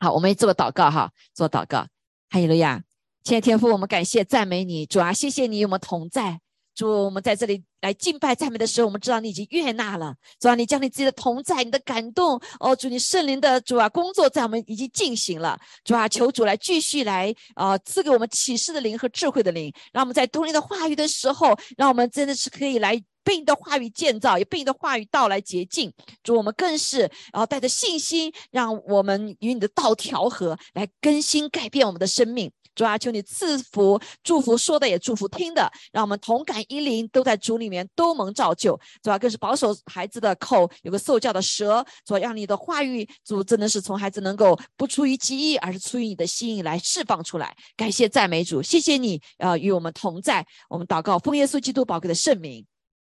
[0.00, 1.86] 好，我们做个祷告哈，做祷告。
[2.30, 2.82] 哈利路亚，
[3.24, 6.40] 亲爱的天父，我们感谢赞美你，主啊，谢谢你与我们同在。
[6.78, 10.14] 主，我们在这里来敬拜赞美的时候，我们知道你已经悦纳了。
[10.38, 15.58] 主啊，你将你自己的同在、你的感动，哦，主你圣灵的主啊工作在我们已经进行了。
[15.82, 25.92] 主啊，求主来继续来啊赐给我们启示的灵和智慧的灵，让我们在读你的话语的时候，让我们真的是可以来被你的话语建造，也被你的话语道来洁净。
[26.22, 27.00] 主，我们更是
[27.32, 32.52] 然后带着信心，让我们与你的道调和，来更新改变我们的生命。
[32.78, 38.78] 主啊，求你赐福、祝福，说的也祝福，听的，让我们同感一灵，都在主里面都蒙造就。
[39.02, 41.84] 主啊，更是保守孩子的口，有个受教的舌。
[42.06, 47.52] 主啊，让你的话语，主真的是从孩子能够不出于记忆，而是出于你的心意来释放出来。
[47.76, 50.46] 感谢赞美主，谢谢你，呃，与我们同在。
[50.68, 52.64] 我们祷告，奉耶稣基督宝贵的圣名，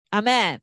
[0.09, 0.60] 阿门，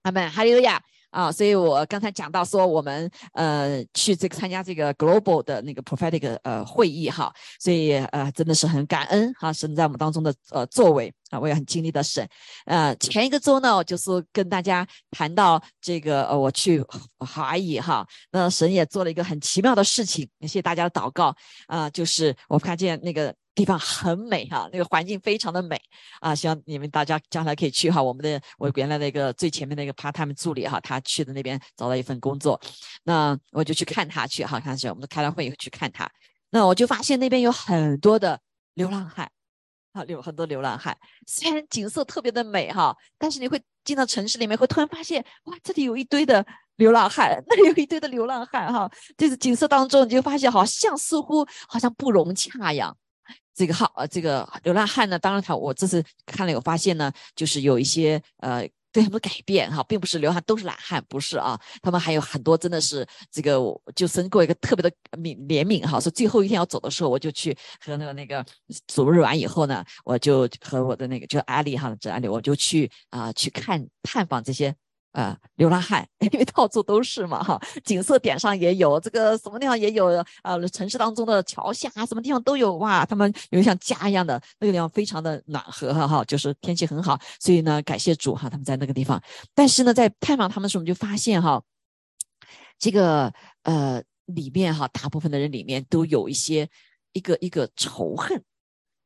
[0.00, 0.82] 阿门，哈利路亚。
[1.10, 11.12] 啊，所以我刚才讲到说，我们呃去这个参加这个 global 的那个 prophetic 呃会议哈，所以呃真的是很感恩哈，神在我们当中的呃作为。
[11.30, 12.28] 啊，我也很经历的神。
[12.66, 16.84] 呃，前一个周呢，我就是跟大家谈到这个呃我去
[17.18, 21.34] 华裔哈，那神也做了一个很奇妙的事情，谢谢大家的祷告
[21.66, 23.34] 啊，就是我看见那个。
[23.52, 25.78] 地方很美哈，那个环境非常的美
[26.20, 28.00] 啊，希望你们大家将来可以去哈。
[28.00, 32.58] 我们的我原来那个最前面那个 part time 助理哈，他去的那边找了一份工作，
[33.02, 36.08] 那我就去看他去哈，看是我们开了会以后去看他，
[36.48, 38.40] 那我就发现那边有很多的
[38.74, 39.30] 流浪汉，
[39.92, 40.96] 啊，有很多流浪汉，
[41.26, 46.44] 虽然景色特别的美哈，但是你会进到城市里面，会突然发现哇，这里有一堆的
[46.76, 52.94] 流浪汉，那里有一堆的流浪汉哈，就是景色当中你就发现好像似乎好像不融洽呀。
[53.52, 63.58] 这个好呃，这个流浪汉呢，当然他我这次看了有发现呢，就是有一些呃对他们改变哈，并不是流汗都是懒汉，不是啊，他们还有很多真的是这个，
[63.94, 68.44] 就生过一个特别的悯怜悯哈，说最后一天要走的时候，我就去和那个那个
[68.86, 74.74] 组织完以后呢，我就和我的那个就阿丽哈，这阿丽我就去啊去看探访这些。
[75.12, 80.06] 呃，流浪汉，因为到处都是嘛，哈，景色点上也有，这个什么地方也有，
[80.44, 89.20] 呃，城市当中的桥下，什么地方都有哇，他们有像家一样的那个地方，非常的暖和哈，哈，就是天气很好，所以呢，感谢主哈，他们在那个地方。
[89.52, 91.60] 但是呢，在探访他们的时候，我们就发现哈，
[92.78, 93.32] 这个
[93.64, 96.68] 呃里面哈，大部分的人里面都有一些
[97.12, 98.40] 一个一个仇恨。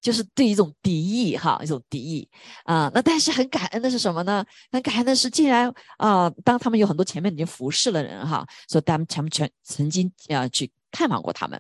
[0.05, 2.29] 就是对一种敌意哈，一种敌意
[2.65, 2.91] 啊。
[2.95, 4.45] 那但是很感恩的是什么呢？
[4.71, 11.59] 很感恩的是，竟然啊，当他们有很多前面已经服侍了人哈，说他们全全曾经啊去看望过他们。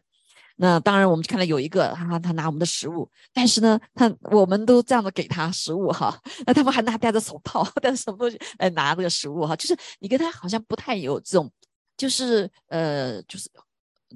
[0.57, 6.21] 那当然，我们就看到有一个他他拿我们的食物，但是呢，他我们都这样子给他食物哈。
[6.47, 9.57] 那他们还拿戴着手套，戴着什么东西来拿这个食物哈？
[9.57, 11.51] 就是你跟他好像不太有这种，
[11.97, 13.49] 就是呃，就是。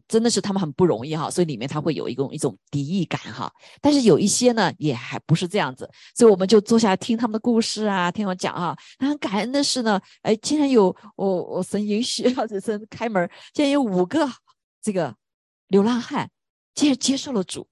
[0.07, 3.53] 真的是他们很不容易哈，所以里面他会有一种一种敌意感哈。
[3.81, 8.77] 但是有一些呢，也还不是这样子，所以我们就坐下来听他们的故事啊，听我讲啊。
[8.99, 14.29] 那很感恩的是呢，哎，竟然有我我神允许或者神开门，竟然有五个
[14.83, 15.15] 这个
[15.69, 16.31] 流浪汉
[16.75, 17.67] 竟然接受了主，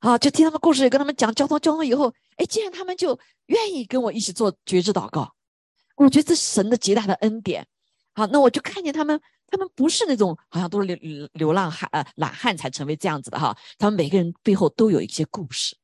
[0.00, 5.32] 啊，就听他们故事，也跟他们讲交通交通以后，哎，竟然他们就愿意跟我一起做绝志祷告。
[5.96, 7.66] 我觉得这是神的极大的恩典。
[8.14, 9.20] 好，那我就看见他们。
[9.50, 15.76] 他们不是那种好像都是流流浪汉呃懒汉才成为这样子的哈，他们每个人背后都有一些故事，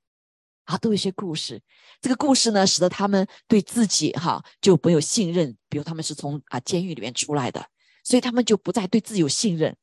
[0.65, 1.61] 啊，都有一些故事。
[2.01, 5.57] 这个故事呢，使得他们对自己哈就没有信任。
[5.71, 7.67] 比如他们是从啊监狱里面出来的，
[8.05, 9.75] 所以他们就不再对自己有信任，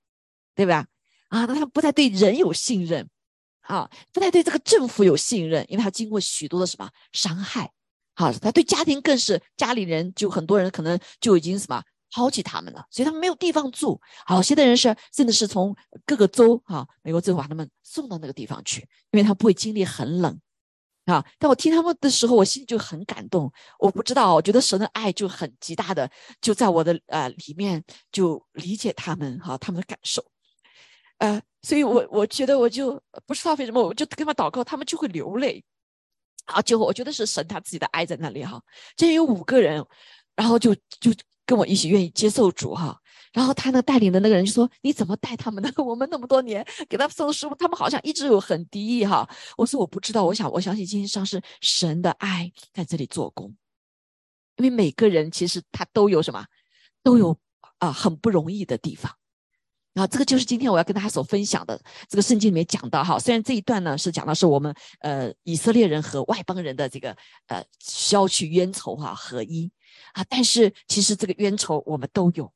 [0.55, 0.85] 对吧？
[1.29, 3.09] 啊，那他不再对人有信任，
[3.61, 7.71] 啊，不再对这个政府有信任，因为他经过许多的什么伤害，
[8.13, 11.81] 好，他对家庭更是家里人就很多人可能就已经什么。
[12.13, 13.99] 抛弃他们了，所以他们没有地方住。
[14.25, 15.73] 好些的人是甚至是从
[16.05, 20.39] 各个州哈，美国政府把他们送到那个地方去，因为他不会经历很冷
[21.05, 21.25] 啊。
[21.39, 23.49] 但我听他们的时候，我心里就很感动。
[23.79, 26.11] 我不知道，我觉得神的爱就很极大的，
[26.41, 30.21] 就在我的呃里面就理解他们哈，他们的感受。
[31.19, 35.63] 呃，所以我我觉得我就不知道为什么，我就跟他们祷告，他们就会流泪。
[36.45, 38.61] 啊，就我觉得是神他自己的爱在那里哈。
[38.97, 39.85] 这有五个人，
[40.35, 41.13] 然后就就。
[41.45, 42.97] 跟我一起愿意接受主哈，
[43.33, 45.71] 然后他那带领的那个人就说：“你怎么带他们的？
[45.83, 49.27] 我们那么多年给他送食物，他们好像一直有很敌意哈。”
[49.57, 53.53] 我说：“我不知道，我想我相信今天上是神的爱在这里做工，
[54.57, 56.45] 因为每个人其实他都有什么，
[57.03, 57.37] 都有
[57.79, 59.11] 啊很不容易的地方。
[59.93, 67.15] 然后这个就是今天我要跟大家所分享的这个圣经里面讲到哈，虽然这一段呢是讲的是我们呃以色列人和外邦人的这个
[67.47, 69.71] 呃消去冤仇哈合一。”
[70.13, 70.25] 啊！
[70.27, 72.51] 但是其实这个冤仇我们都有，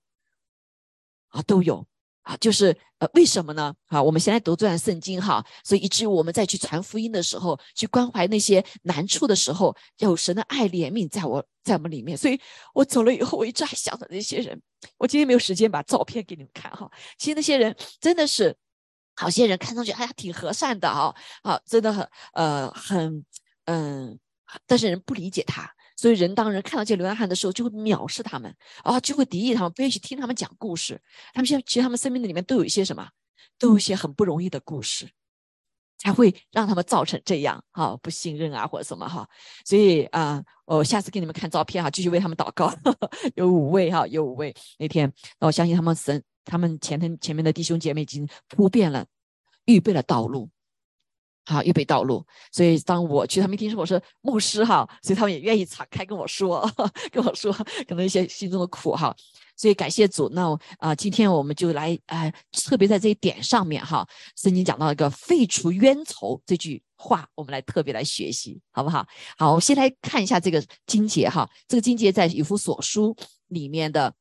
[1.28, 1.86] 啊都有
[2.22, 3.74] 啊，就是呃，为什么呢？
[3.88, 12.18] 啊，我们现在读这段圣经哈，所以以至于我们再去传福音的时候，去关怀那些难处的时候，有神的爱怜悯在我在我们里面。
[12.18, 12.40] 所以
[12.74, 14.62] 我走了以后，我一直还想着那些人。
[14.98, 16.90] 我今天没有时间把照片给你们看哈。
[17.18, 18.56] 其实那些人真的是，
[19.16, 23.26] 好些人看上去哎呀挺和善的哈，啊，真的很呃很
[23.66, 24.18] 嗯，
[24.66, 25.70] 但是人不理解他。
[25.98, 28.54] 所以人当人看到这流浪汉的时候，就会藐视他们
[28.84, 31.02] 啊，就会敌意他们，不愿意去听他们讲故事。
[31.34, 33.10] 他们现其实他们生命的里面都有一些什么，
[33.58, 35.10] 都有一些很不容易的故事，
[35.98, 39.28] 才会让他们造成这样哈，不信任啊或者什么哈。
[39.66, 42.74] 所以啊，我下次给你们看照片哈，继续为他们祷告。
[43.36, 44.54] 有五位哈，有五位。
[44.78, 49.06] 那天我相信他们神，他们前天前面的弟兄姐妹已经铺遍了，
[49.66, 50.50] 预备了道路。
[51.46, 52.26] 好，预备道路。
[52.52, 56.70] 所以当我去他们听说我是牧师哈，所以他们也愿意敞开跟我说，
[57.12, 57.54] 跟我说
[57.88, 59.16] 可能一些心中的苦哈。
[59.58, 60.28] 所以感谢主。
[60.34, 64.06] 那啊，今天我们就来呃，特别在这一点上面哈，
[64.36, 69.08] 圣经讲到一个废除冤仇这句话，我们来特别来学习，好不好？
[69.38, 73.16] 好，我们先来看一下这个经节哈，这个经节在以弗所书
[73.48, 74.14] 里面的。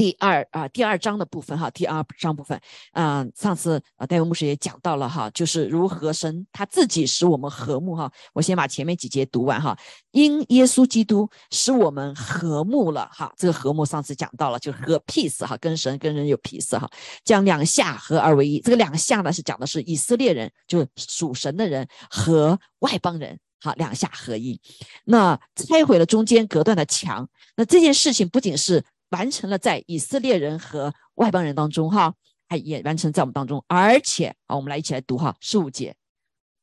[0.00, 2.58] 第二啊，第二章的部分哈，第二章部分，
[2.92, 8.10] 嗯，上次啊，戴维牧师也讲到了哈，就是如何神他自己使我们和睦哈。
[8.32, 9.78] 我先把前面几节读完哈。
[10.12, 16.90] 因耶稣基督使我们和睦了哈，这个和睦上次讲到了，就是和 peace 哈，跟神跟人有 peace 哈，
[17.22, 18.58] 将两下合二为一。
[18.60, 24.58] 这个两下呢是讲的是以色列人，就是属神的人和外邦人，好，两下合一。
[25.04, 28.82] 那拆毁了中间隔断的墙，那这件事情不仅是。
[29.10, 32.14] 完成了在以色列人和外邦人当中，哈，
[32.48, 35.94] 还也完成在我们当中，而且啊，我们来一起来读哈十五节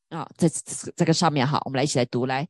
[0.09, 0.49] 啊，在
[0.95, 2.47] 这个上面哈，我们来一起来读来，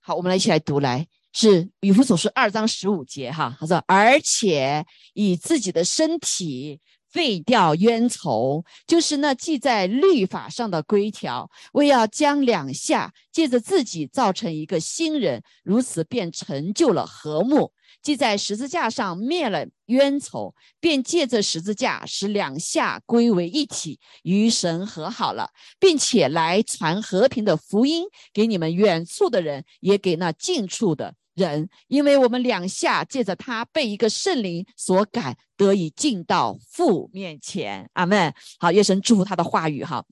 [0.00, 4.84] 好，我们来一起来读来，是以弗所书二章十五节哈，他说，而且
[5.14, 6.80] 以自己的身体。
[7.10, 17.72] 废掉冤仇，就是那记在律法上的规条，为要将两下借着自己造成一个新人，如此便成就了和睦。
[18.02, 31.14] 记在十字架上灭了冤仇，便借着十字架使两下归为一体，与神和好了，并且来传和平的福音给你们远处的人，也给那近处的。
[31.34, 37.88] 人，因为我们两下借着他被一个圣灵所感，得以进到父面前。
[37.92, 38.34] 阿门。
[38.58, 40.04] 好，愿神祝福他的话语哈。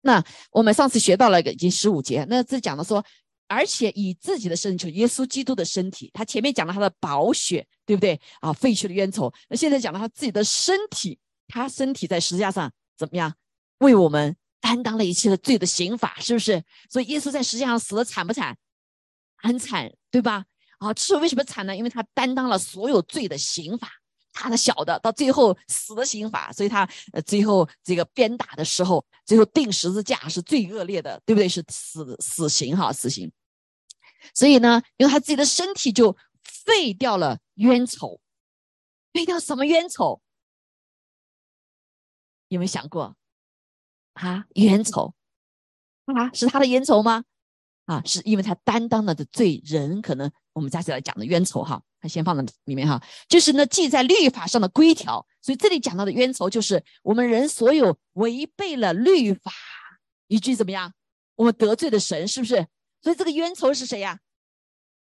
[0.00, 3.04] 那我们上次学到了已经十五节，那这讲的说，
[3.46, 8.52] 而且以自己的身体，耶稣基督的身体，他前面讲了他的宝血，对不对啊？
[8.52, 9.32] 废去了冤仇。
[9.48, 11.18] 那现在讲了他自己的身体，
[11.48, 13.34] 他身体在十字架上怎么样，
[13.78, 16.62] 为我们担当了一切的罪的刑罚，是不是？
[16.90, 18.56] 所以耶稣在十字架上死的惨不惨？
[19.36, 20.46] 很惨，对吧？
[20.78, 21.76] 啊，这是为什么惨呢？
[21.76, 23.90] 因为他担当了所有罪的刑罚，
[24.34, 31.48] 大的、小的，到最后死的刑罚，所以他呃最后这个鞭打的时候，最后钉十字架是最恶劣的，对不对？
[31.48, 33.32] 是死死刑哈，死刑。
[34.34, 38.20] 所以呢，用他自己的身体就废掉了冤仇，
[39.12, 40.20] 废掉什么冤仇？
[42.48, 43.16] 有没有想过
[44.14, 44.46] 啊？
[44.54, 45.14] 冤仇
[46.06, 47.24] 啊，是他的冤仇吗？
[47.86, 59.52] 啊，是因为他担当了的罪人，可能我们再次来讲的冤仇哈，先放在里面哈，就是呢记在律法上的规条，所以这里讲到的冤仇，就是我们人所有违背了律法，
[60.28, 60.92] 以至于怎么样，
[61.36, 62.66] 我们得罪了神，是不是？
[63.02, 64.18] 所以这个冤仇是谁呀？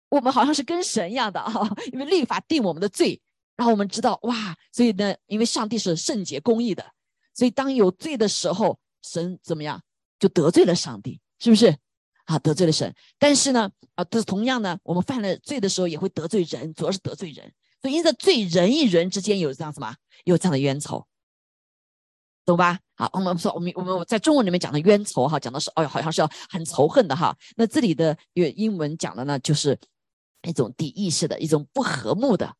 [0.09, 1.51] 我们好像是跟神一样的啊，
[1.91, 3.19] 因为律法定我们的罪，
[3.55, 6.85] 然后我们知道哇，所以呢，因为上帝是圣洁公义的，
[7.33, 9.81] 所以当有罪的时候，神怎么样
[10.19, 11.75] 就得罪了上帝，是不是？
[12.25, 17.51] 啊，得罪了神，但是呢，啊，这同样呢，我们犯了罪的时候也会得罪人，主要是得罪人，
[17.81, 21.05] 所以因着罪人与人之间有这样什么，有这样的冤仇，
[22.45, 22.79] 懂吧？
[22.95, 27.35] 好，我们说我们我们在中文里面讲的冤仇哈，讲的是哦，好像是要很仇恨的哈。
[27.57, 29.77] 那这里的英英文讲的呢，就是
[30.43, 32.55] 一种敌意式的一种不和睦的，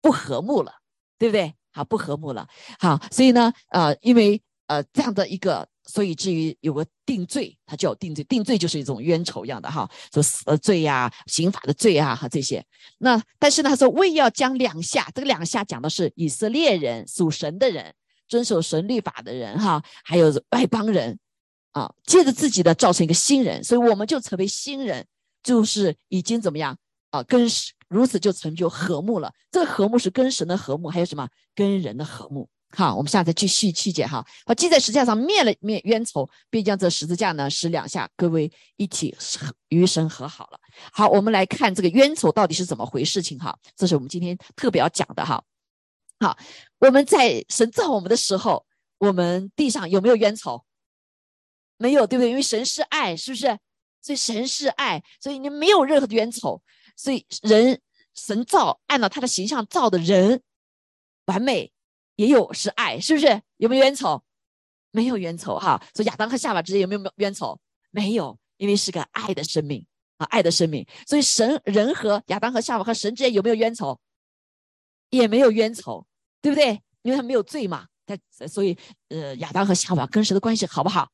[0.00, 0.72] 不和睦了，
[1.18, 1.52] 对不对？
[1.72, 2.46] 好，不和睦了。
[2.78, 5.68] 好，所以呢，呃，因为呃这样的一个。
[5.86, 12.64] 所以至于有个定罪，他叫定罪，定罪就是一种冤仇一样的哈，说死的罪呀、刑法的罪啊哈这些。
[12.98, 17.92] 那但是呢，他说为要将两下，这个两下讲的是以色列人、属神的人、
[18.28, 21.18] 遵守神律法的人哈，还有外邦人
[21.72, 25.06] 啊，借着自己的造成一个新人，所以我们就成为新人，
[25.42, 26.76] 就是已经怎么样
[27.10, 27.46] 啊，跟
[27.88, 29.30] 如此就成就和睦了。
[29.50, 32.48] 这个和睦是跟神的和睦，还有什么跟人的和睦。
[32.76, 34.26] 好，我们下次继续细节哈。
[34.44, 39.16] 好，记在十字架上灭了灭冤仇，并将这十字架呢使两下各为一体，
[39.68, 40.58] 与神和好了。
[40.92, 43.56] 好，我们来看这个冤仇到底是怎么回事情哈。
[43.76, 45.42] 这是我们今天特别要讲的哈。
[46.18, 46.36] 好，
[46.80, 48.66] 我们在神造我们的时候，
[48.98, 50.64] 我们地上有没有冤仇？
[51.76, 52.30] 没有，对不对？
[52.30, 53.58] 因为神是爱，是不是？
[54.00, 56.60] 所以神是爱，所以你没有任何的冤仇。
[56.96, 57.80] 所以人
[58.14, 60.42] 神造按照他的形象造的人
[61.26, 61.72] 完美，
[62.16, 63.42] 也有是爱，是不是？
[63.56, 64.22] 有没有冤仇？
[64.90, 65.82] 没有冤仇哈。
[65.94, 67.58] 所以亚当和夏娃之间有没有冤仇？
[67.90, 69.84] 没有，因为是个爱的生命
[70.18, 70.86] 啊，爱的生命。
[71.06, 73.98] 所以神人和亚当和夏娃和神之间有没有冤仇？
[75.10, 76.06] 也没有冤仇，
[76.42, 76.80] 对不对？
[77.02, 77.86] 因为他没有罪嘛。
[78.06, 78.16] 他
[78.46, 78.76] 所以
[79.08, 81.08] 呃，亚当和夏娃跟神的关系好不好？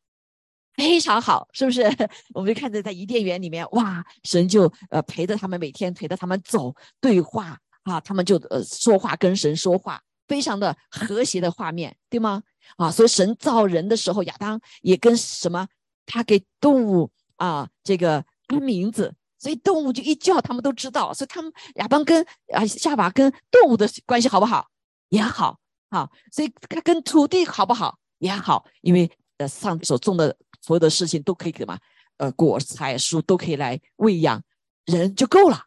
[0.76, 1.83] 非常好，是不是？
[2.33, 12.44] 我们就看着在伊甸园里面，哇，神就呃陪着他们，每天陪着他们走对话啊，他们就呃说话跟神说话，非常的和谐的画面，对吗？
[12.76, 15.66] 啊，所以神造人的时候，亚当也跟什么？
[16.06, 21.12] 他给动物啊这个安名字，所以动物就一叫，他们都知道。
[21.12, 24.68] 所以他们亚当跟啊夏娃跟动物的关系好不好？
[25.08, 25.58] 也好，
[25.90, 27.99] 好，所以他跟土地好不好？
[28.18, 30.37] 也好，因为呃上帝所种的。
[30.62, 31.78] 所有的事情都可以什么？
[32.18, 34.42] 呃，果菜树都可以来喂养
[34.84, 35.58] 人就够了。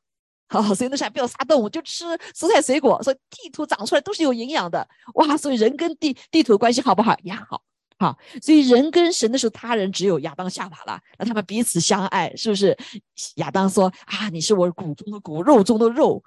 [0.62, 2.06] 好，所以那时候不要杀动物，就吃
[2.36, 3.02] 蔬菜水果。
[3.02, 4.88] 所以地土长出来都是有营养的。
[5.16, 7.16] 哇，所以人跟地地土的关系好不好？
[7.24, 7.64] 也好。
[8.00, 11.00] 好，所以人跟神的时候，他人只有亚当夏娃了。
[11.18, 12.78] 那他们彼此相爱，是不是？
[13.36, 16.22] 亚当说啊，你是我骨中的骨，肉中的肉。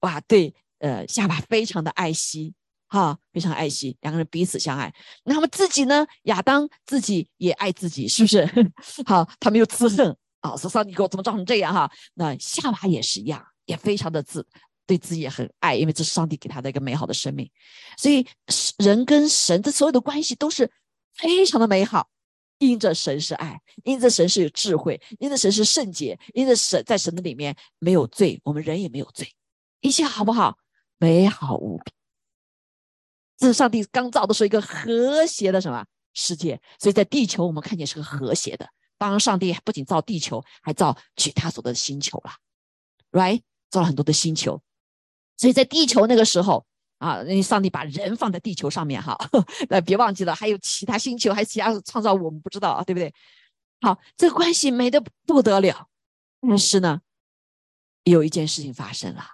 [0.00, 2.52] 哇，对，呃，夏娃非常的爱惜。
[2.88, 4.92] 哈，非常爱惜，两个人彼此相爱。
[5.24, 6.06] 那么自己呢？
[6.24, 8.46] 亚当自己也爱自己，是不是？
[9.06, 11.72] 好，他们又自恨啊，说上帝给我怎么造成这样？
[11.72, 14.46] 哈，那夏娃也是一样，也非常的自
[14.86, 17.50] 对自己也很爱，因为这是上帝给他的一个美好的生命。
[17.96, 18.26] 所以
[18.78, 20.70] 人跟神这所有的关系都是
[21.14, 22.08] 非常的美好，
[22.58, 29.32] 因着神是爱，因着神是有智慧，因着神是圣洁，因着神在神的里面没有罪，我们人也没有罪，
[29.80, 30.58] 一切好不好？
[30.98, 31.92] 美好无比。
[33.36, 38.68] 这是上帝刚造的时候一个和谐的什么世界，所以在地球我们看见是个和谐的。
[38.98, 42.32] 当，上帝不仅造地球，还造其他所有的星球了
[43.10, 43.42] ，right？
[43.72, 44.62] 造了很多的星球，
[45.36, 46.64] 所以在地球那个时候
[46.98, 49.18] 啊，因为上帝把人放在地球上面哈，
[49.68, 53.12] 那别忘记了还有其他星球，还有其他创造我们不知道啊，对不对？
[53.80, 55.88] 好，这个关系美的不得了，
[56.40, 57.00] 但是呢，
[58.04, 59.24] 有一件事情发生了，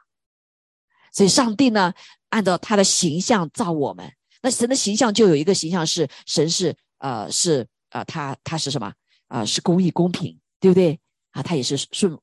[1.13, 1.93] 所以上帝呢。
[2.31, 8.93] 按照他的形象造我们，那神的形象就有一个形象是神是呃是呃他他是什么
[9.29, 12.15] 啊是公义公平对不对啊他也是顺。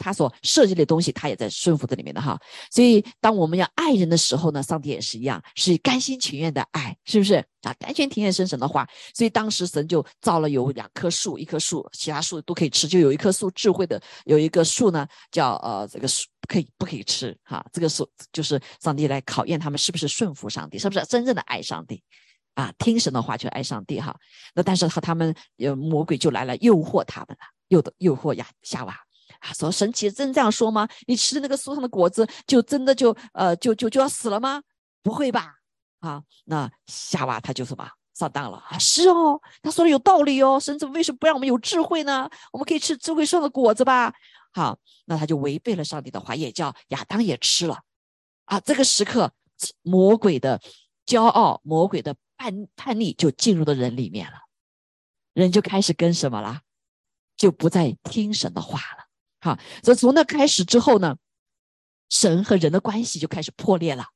[0.00, 2.40] 他所设计的东西，他也在顺服这里面的哈。
[2.70, 7.72] 所以，当我们要爱人的时候呢，上帝也是一样，是甘心情愿的爱，是不是啊？
[7.78, 17.64] 甘心情愿生神的话，所以当时神就造了有两棵树，一棵树，其他树都可以吃，就有一棵树智慧的，有一个树呢，叫呃这个树可以不可以吃哈？
[17.70, 22.02] 这个树就是上帝来考验他们是不是顺服上帝，是不是真正的爱上帝
[22.54, 22.72] 啊？
[22.78, 24.16] 听神的话就爱上帝哈。
[24.54, 28.96] 那但是和他们有魔鬼就来了，诱惑他们了，诱的诱惑亚夏娃。
[29.40, 30.88] 啊，说神奇真这样说吗？
[31.06, 34.62] 你吃的那个树上的果子，就真的就呃就就就要死了吗？
[35.02, 35.56] 不会吧？
[36.00, 38.78] 啊，那夏娃他就什么上当了啊？
[38.78, 40.60] 是哦，他说的有道理哦。
[40.60, 42.28] 神怎么为什么不让我们有智慧呢？
[42.52, 44.12] 我们可以吃智慧树上的果子吧？
[44.52, 47.78] 好，那他就违背了上帝的话，也叫亚当也吃了。
[48.44, 49.32] 啊，这个时刻，
[49.82, 50.60] 魔鬼的
[51.06, 54.38] 骄傲，魔鬼的叛叛逆就进入到人里面了，
[55.32, 56.60] 人就开始跟什么了？
[57.36, 59.04] 就不再听神的话了。
[59.40, 61.16] 好，所以从那开始之后呢，
[62.08, 64.06] 神和人的关系就开始破裂了。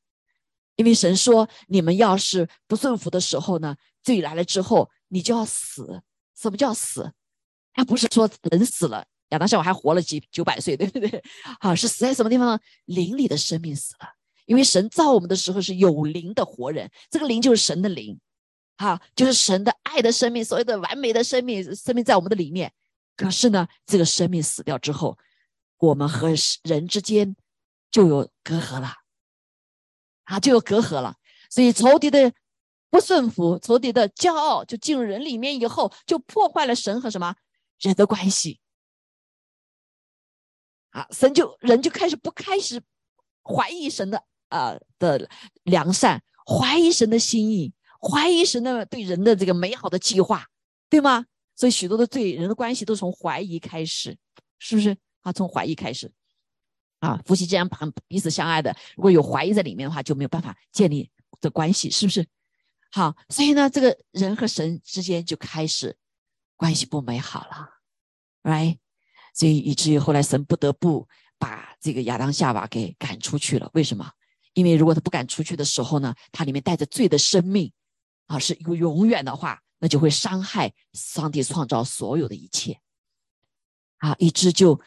[0.76, 6.02] 因为神说，你们要是不顺服的时候呢，罪来了之后，你就要死。
[6.36, 7.12] 什么叫死？
[7.72, 11.22] 他不是说人死了，亚当夏娃还活了几九百岁，对不对？
[11.60, 12.58] 好，是死在什么地方呢？
[12.86, 14.08] 灵里的生命死了。
[14.46, 18.18] 因为神造我们的时候是有灵的活人，这个灵就是神的灵，
[18.76, 22.72] 好，就是神的爱的生命，所谓的完美的生命，生命在我们的里面。
[23.16, 25.18] 可是呢，这个生命死掉之后，
[25.78, 26.30] 我们和
[26.62, 27.36] 人之间
[27.90, 28.92] 就有隔阂了，
[30.24, 31.16] 啊，就有隔阂了。
[31.48, 32.32] 所以仇敌的
[32.90, 37.36] 不顺服，仇敌的骄傲，就进入人里面以后，就破坏了神和什么
[37.78, 38.60] 人的关系。
[40.90, 42.82] 啊，神就人就开始不开始
[43.42, 45.28] 怀疑神的啊的
[45.64, 50.48] 良善，怀疑神的心意，怀疑神的对人的这个美好的计划，
[50.88, 51.26] 对吗？
[51.56, 54.16] 所以许多的罪人的关系都从怀疑开始，
[54.58, 55.32] 是不是啊？
[55.32, 56.10] 从怀疑开始，
[57.00, 62.26] 啊，夫妻之间很彼此相爱的，如果有怀疑在里面的话，就没有办法建立的关系，是不是？
[62.90, 65.96] 好，所以呢，这个人和神之间就开始
[66.56, 67.68] 关系不美好了
[68.42, 68.78] ，right？
[69.34, 71.08] 所以以至于后来神不得不
[71.38, 73.68] 把这个亚当夏娃给赶出去了。
[73.74, 74.10] 为什么？
[74.52, 77.72] 因为如果他不赶出去的时候呢，他里面带着罪的生命，
[78.26, 82.80] 啊，是一个永远的话，那就会伤害上帝创造所有的一切，
[83.98, 84.80] 啊，以致就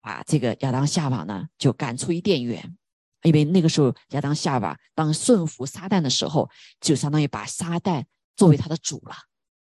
[0.00, 2.78] 把这个亚当夏娃呢就赶出伊甸园，
[3.22, 6.48] 因为那个时候亚当夏娃当顺服撒旦的时候，
[6.80, 8.04] 就相当于把撒旦
[8.36, 9.16] 作为他的主了，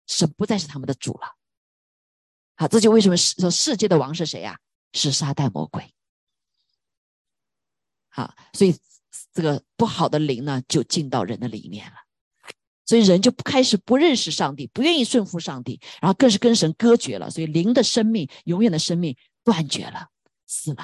[0.08, 1.36] 神不再是他们的主了，
[2.56, 4.58] 好，这就为什么世说世界的王是谁呀？
[4.94, 5.94] 是撒旦魔鬼，
[8.10, 8.76] 好，所以。
[9.34, 11.98] 这个不好的灵呢，就进到人的里面了，
[12.92, 20.08] 所以人就不开始不认识上帝，不愿意顺服上帝，然后更是跟神隔绝了，所以灵的生命，永远的生命断绝了，
[20.46, 20.84] 死了。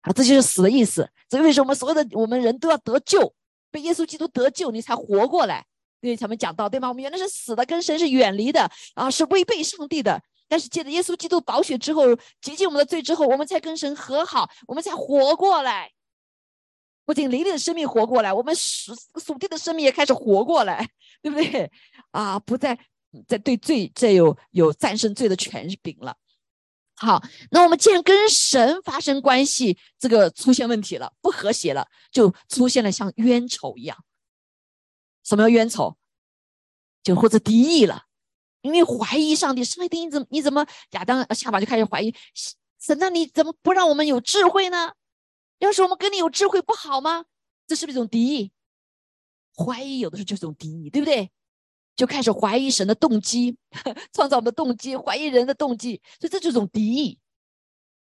[0.00, 1.06] 啊，这就是死的意思。
[1.28, 3.30] 所以为什么所有的我们人都要得救，
[3.70, 5.66] 被耶稣基督得救，你才活过来？
[6.00, 6.88] 因为他们讲到，对吗？
[6.88, 10.22] 我们原来是死的，跟神是远离的，啊，是违背上帝的。
[10.48, 12.04] 但是借着耶稣基督宝血之后，
[12.40, 15.90] 洁净我们的罪之后，我们才跟神和好，我们才活过来。
[17.08, 20.86] 不仅灵里的生命活过来，我们属属地的生命也开始活过来，
[21.22, 21.72] 对不对？
[22.10, 22.78] 啊，不再
[23.26, 26.14] 在对罪再有有战胜罪的权柄了。
[26.96, 33.96] 好，那我们既然跟神发生关系，这个出现问题了，不和谐了，就出现了像冤仇一样。
[35.24, 35.96] 什么叫冤仇？
[37.02, 38.02] 就或者敌意了，
[38.60, 42.98] 因为怀疑上帝，上帝你怎么你怎么亚当夏娃就开始怀疑神？
[42.98, 44.92] 那你怎么不让我们有智慧呢？
[45.58, 47.24] 要是我们跟你有智慧不好吗？
[47.66, 48.52] 这是不是一种敌意？
[49.54, 51.30] 怀疑有的时候就是种敌意，对不对？
[51.96, 53.58] 就开始怀疑神的动机，
[54.12, 57.18] 创造我们的动机，怀疑人的动机，所以这就是种敌意。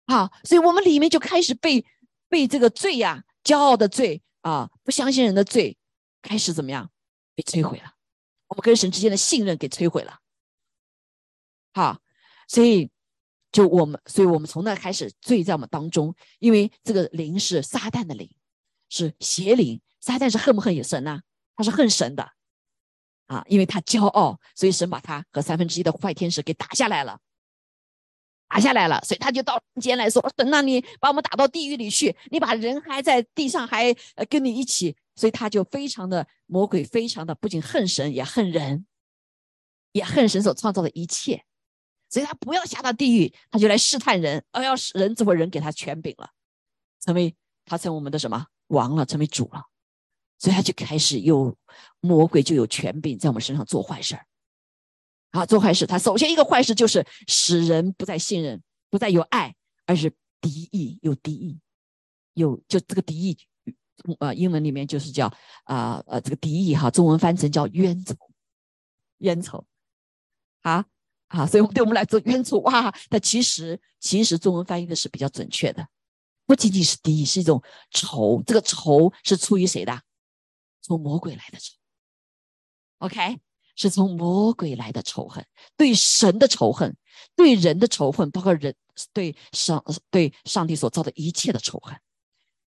[0.06, 1.84] 好，所以我们里面就开始被
[2.28, 5.76] 被这个罪呀，骄傲的罪啊，不相信人的罪，
[6.22, 6.90] 开始怎么样
[7.34, 7.92] 被摧毁了？
[8.48, 10.20] 我们跟神之间的信任给摧毁了。
[11.74, 12.00] 好，
[12.48, 12.90] 所以。
[13.54, 18.28] 就我们，所以我们从那开始罪在我们当中，因为这个灵是撒旦的灵，
[18.88, 19.80] 是邪灵。
[20.00, 21.20] 撒旦是恨不恨神呢？
[21.54, 22.32] 他是恨神的
[23.26, 27.20] 啊，因为他骄傲，所以神把他和三分之一的坏天使给打下来了，
[28.48, 38.84] 打下来了，所以他就到人间来说：“神，那你把我们打到地狱里去，你把人还在地上，还呃跟你一起。”所以他就非常的魔鬼，非常的不仅恨神，也恨人，
[39.92, 41.44] 也恨神所创造的一切。
[42.14, 46.30] 所以他不要下到地狱，他就来试探人，而要使人这么人给他权柄了，
[47.00, 49.64] 成为他成我们的什么王了，成为主了，
[50.38, 51.58] 所以他就开始有
[51.98, 54.24] 魔鬼就有权柄在我们身上做坏事儿，
[55.32, 55.88] 啊，做坏事。
[55.88, 59.52] 他首先一个坏事就是使人不再信任，不再有爱，
[59.84, 60.08] 而是
[60.40, 61.58] 敌意，有敌意，
[62.34, 63.36] 有就这个敌意，
[64.20, 65.26] 呃，英文里面就是叫
[65.64, 68.14] 啊呃这个敌意哈，中文翻成叫冤仇，
[69.18, 69.66] 冤仇，
[70.62, 70.86] 啊。
[71.34, 75.84] 啊，所以我们对我们来说，冤仇哇，但其实其实中文翻译的是比较准确的，
[76.46, 78.40] 不仅仅是敌意，是一种仇。
[78.46, 80.00] 这个仇是出于谁的？
[80.80, 81.74] 从魔鬼来的仇。
[82.98, 83.40] OK，
[83.74, 85.44] 是从魔鬼来的仇恨，
[85.76, 86.96] 对神的仇恨，
[87.34, 88.72] 对人的仇恨，包括人
[89.12, 91.98] 对上对上帝所造的一切的仇恨。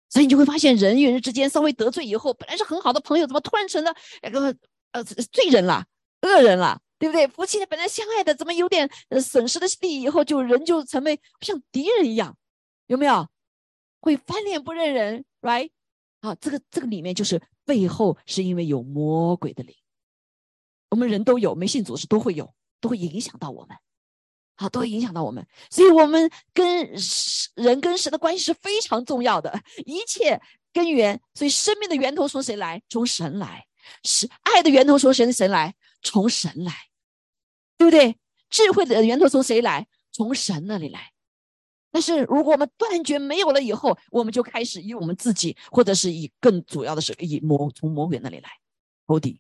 [0.10, 4.54] 所以你就会发现，人与人之间稍微得罪以后，本来是很好的朋友，怎么突然成了那个
[4.92, 5.86] 呃罪人了、
[6.24, 6.82] 恶人了？
[7.00, 7.28] 对不对？
[7.28, 12.38] 夫妻本来相爱的，怎么有点呃损失的利益以后，就人就成为像敌人一样，
[12.88, 13.28] 有没有？
[14.00, 15.72] 会翻脸不认人，right？
[16.22, 19.76] 啊，这个这个里面就是背后是因为有魔鬼的灵，
[20.90, 23.76] 我们人都有，没信主是都会有，都会影响到我们，
[24.56, 26.94] 好，都会影响到我们，所以我们跟
[27.56, 30.40] 人跟神的关系是非常重要的，一切
[30.72, 32.82] 根源，所以生命的源头从谁来？
[32.88, 33.66] 从神来，
[34.04, 35.76] 是爱的源头从神神来。
[36.02, 36.74] 从神来，
[37.78, 38.18] 对不对？
[38.50, 39.88] 智慧的源头从谁来？
[40.12, 41.12] 从神那里来。
[41.92, 48.50] 但是如果我们断绝没有了以后，我们就开始以我们自己，或者是以更主要的是以魔从魔鬼那里来
[49.08, 49.40] 仇敌，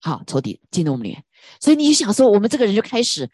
[0.00, 1.24] 好仇敌进入我们里面。
[1.60, 3.30] 所以你想说，我们这个人就开始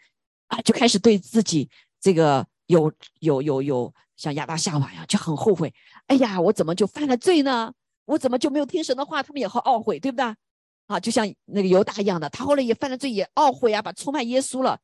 [0.49, 1.69] 啊，就开始对自己
[2.01, 5.73] 这个有有有有像亚当夏娃呀，就很后悔。
[6.07, 7.73] 哎呀，我怎么就犯了罪呢？
[8.05, 9.23] 我怎么就没有听神的话？
[9.23, 10.35] 他们也好懊悔，对不对？
[10.91, 14.77] 啊，就像那个犹大一样的，他后来也犯了罪，也懊悔啊，把出卖耶稣了。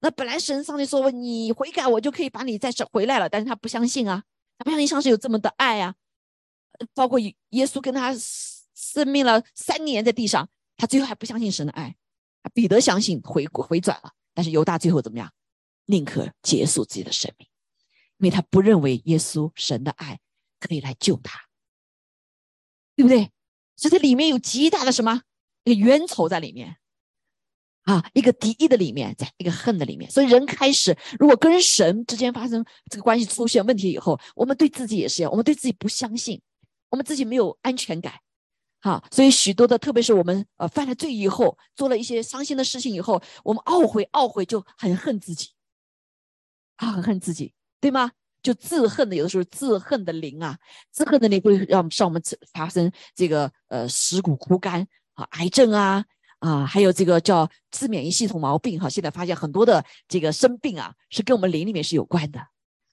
[0.00, 4.22] 那本来神上帝说你悔改，我就可以把你再回来了，但是他不相信啊，
[4.58, 5.94] 他不相信上帝有这么的爱啊。
[6.92, 8.14] 包括耶稣跟他
[8.74, 10.46] 生命了三年在地上，
[10.76, 11.96] 他最后还不相信神的爱。
[12.52, 15.32] 彼得相信回回转了，但是犹大最后怎么样？
[15.86, 17.48] 宁可结束自己的生命，
[18.18, 20.20] 因为他不认为耶稣神的爱
[20.60, 21.40] 可以来救他，
[22.94, 23.30] 对不对？
[23.76, 25.22] 所以这里面有极大的什么？
[25.64, 26.76] 一个冤仇在里面，
[27.82, 36.40] 啊，一个敌意的里面，在一个恨的里面，所以人开始，如果跟神之间发生这个关系出现问题以后，我们对自己也是一样，我们对自己不相信，
[36.90, 38.14] 我们自己没有安全感。
[38.80, 45.48] 好，所以许多的，特别是我们呃犯了罪以后，做了一些伤心的事情以后，我们懊悔，懊悔就很恨自己，
[46.76, 48.12] 啊，很恨自己，对吗？
[48.42, 50.58] 就自恨的，有的时候自恨的灵啊，
[50.90, 52.22] 自恨的灵会让让我们
[52.52, 56.04] 发生这个呃蚀骨枯干啊，癌症啊
[56.38, 58.88] 啊，还有这个叫自免疫系统毛病哈。
[58.88, 62.46] 现在发现很多的这个生病啊，是跟我们灵里面是有关的，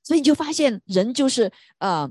[0.04, 2.10] 所以你就发现人就是呃，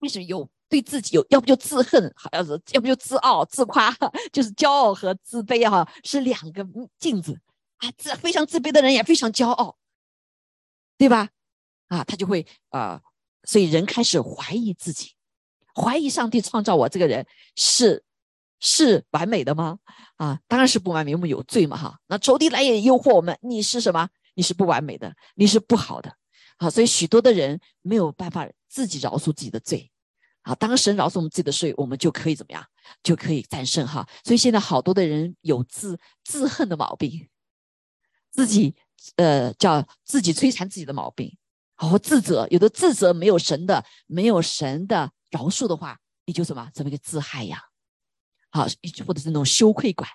[0.00, 0.48] 开始有。
[0.70, 3.90] 对自己有，要不就自恨，好要是要不就自傲、自夸，
[4.30, 6.62] 就是骄傲和自卑哈，是两个
[6.98, 7.40] 镜子
[7.78, 7.90] 啊。
[7.96, 9.78] 自非常自卑的人也非常骄傲，
[10.98, 11.30] 对吧？
[11.86, 13.00] 啊，他就会啊，
[13.44, 15.14] 所以人开始怀疑自己，
[15.74, 17.26] 怀疑上帝创造我这个人
[17.56, 18.04] 是
[18.60, 19.78] 是完美的吗？
[20.16, 21.98] 啊，当然是不完美，我们有罪嘛哈。
[22.06, 24.08] 那仇敌来也诱惑我们，你是什么？
[24.34, 26.14] 你是不完美的，你是不好的，
[26.58, 29.90] 好，所以许多的人没有办法自己饶恕自己的罪。
[30.42, 32.64] 啊，当神饶恕我们自己的罪，我们就可以怎么样？
[33.02, 34.08] 就可以战胜哈。
[34.24, 37.28] 所以现在好多的人有自自恨的毛病，
[38.30, 38.74] 自己
[39.16, 41.36] 呃叫自己摧残自己的毛病，
[41.74, 42.46] 好自责。
[42.50, 47.62] 有的自责没有神的，没有神的饶恕的话，你就什么怎么个自害呀？
[48.58, 48.66] 啊，
[49.06, 50.08] 或者是那种羞愧感，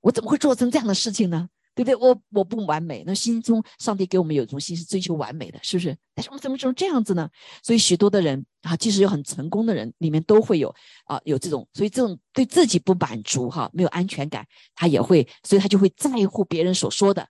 [0.00, 1.48] 我怎么会做成这样的事情呢？
[1.74, 1.96] 对不对？
[1.96, 5.96] 我我不完美，那心中上帝给我们有一种心是追求完美的，是不是？
[6.14, 7.26] 但是我们怎么成这样子呢？
[7.62, 10.74] 所以许多的人啊，即使有很成功的人，里面都会有
[11.06, 17.26] 啊有这种，所以这种对自己不满足哈，没有安全感，他也会，所以他就会在乎别人所说的。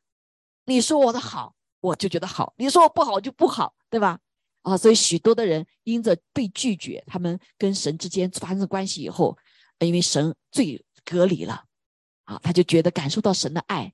[0.65, 4.19] 你说我的好，我就觉得好；你说我不好，就不好，对吧？
[4.63, 9.39] 啊，所以许多的人因着被拒绝，他们跟神之间发生关系以后，
[9.85, 11.65] 因为神最隔离了，
[12.25, 13.93] 啊，他就觉得感受到神的爱。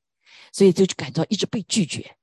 [0.50, 2.16] 所以就感到一直被拒绝。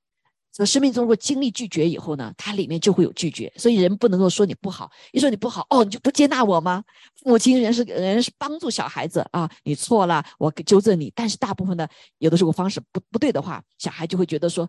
[0.51, 3.51] 这生命中如果经历拒绝以后呢，它里面就会有拒绝。
[3.55, 6.83] 所以人不能够说你不好，一说你不好，哦，你就不接纳我吗？
[7.21, 11.11] 父母亲人是人是帮助小孩子啊，你错了，我纠正你。
[11.13, 14.67] 但是大部分的有的时候方式不不对的话，小孩就会觉得说，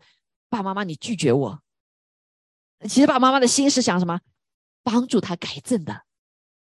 [0.51, 1.59] 爸妈妈你拒绝我。
[2.89, 4.21] 其实爸爸妈妈的心是想什么？
[4.83, 6.03] 帮助他改正的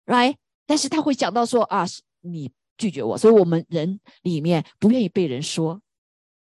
[0.05, 0.37] ，right？
[0.67, 1.87] 但是他会讲到说啊，
[2.23, 5.81] 你拒绝我，所以我们人里面不愿意被人说。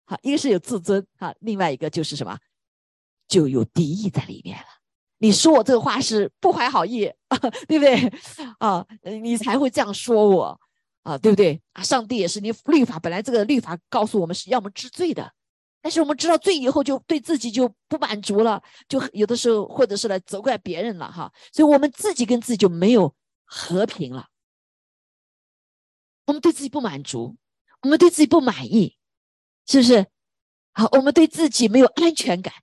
[0.06, 2.38] 好，一个是有自尊好，另外一个就是什么，
[3.28, 4.66] 就有敌意在里面了。
[5.18, 8.12] 你说我这个话是不怀好意，啊 对不对？
[8.60, 8.86] 啊，
[9.22, 10.60] 你才会这样说我
[11.04, 11.60] 啊，对不对？
[11.74, 15.32] 啊，上帝也是，你律法本来这个律法告诉我们是要么治罪的，
[15.82, 23.12] 但是我们知道罪以后就对自己就不满足了，就有的时候或者是来责怪别人了哈，所以我们自己跟自己就没有
[23.44, 24.28] 和平了。
[26.26, 27.36] 我们对自己不满足，
[27.82, 28.98] 我们对自己不满意。
[29.68, 30.06] 是不是？
[30.74, 32.54] 好，我们对自己没有安全感，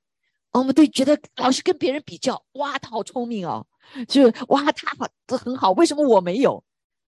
[0.53, 3.67] 我们对觉得老是跟别人比较，哇，他好聪明哦，
[4.07, 6.63] 就是哇，他好这很好，为什么我没有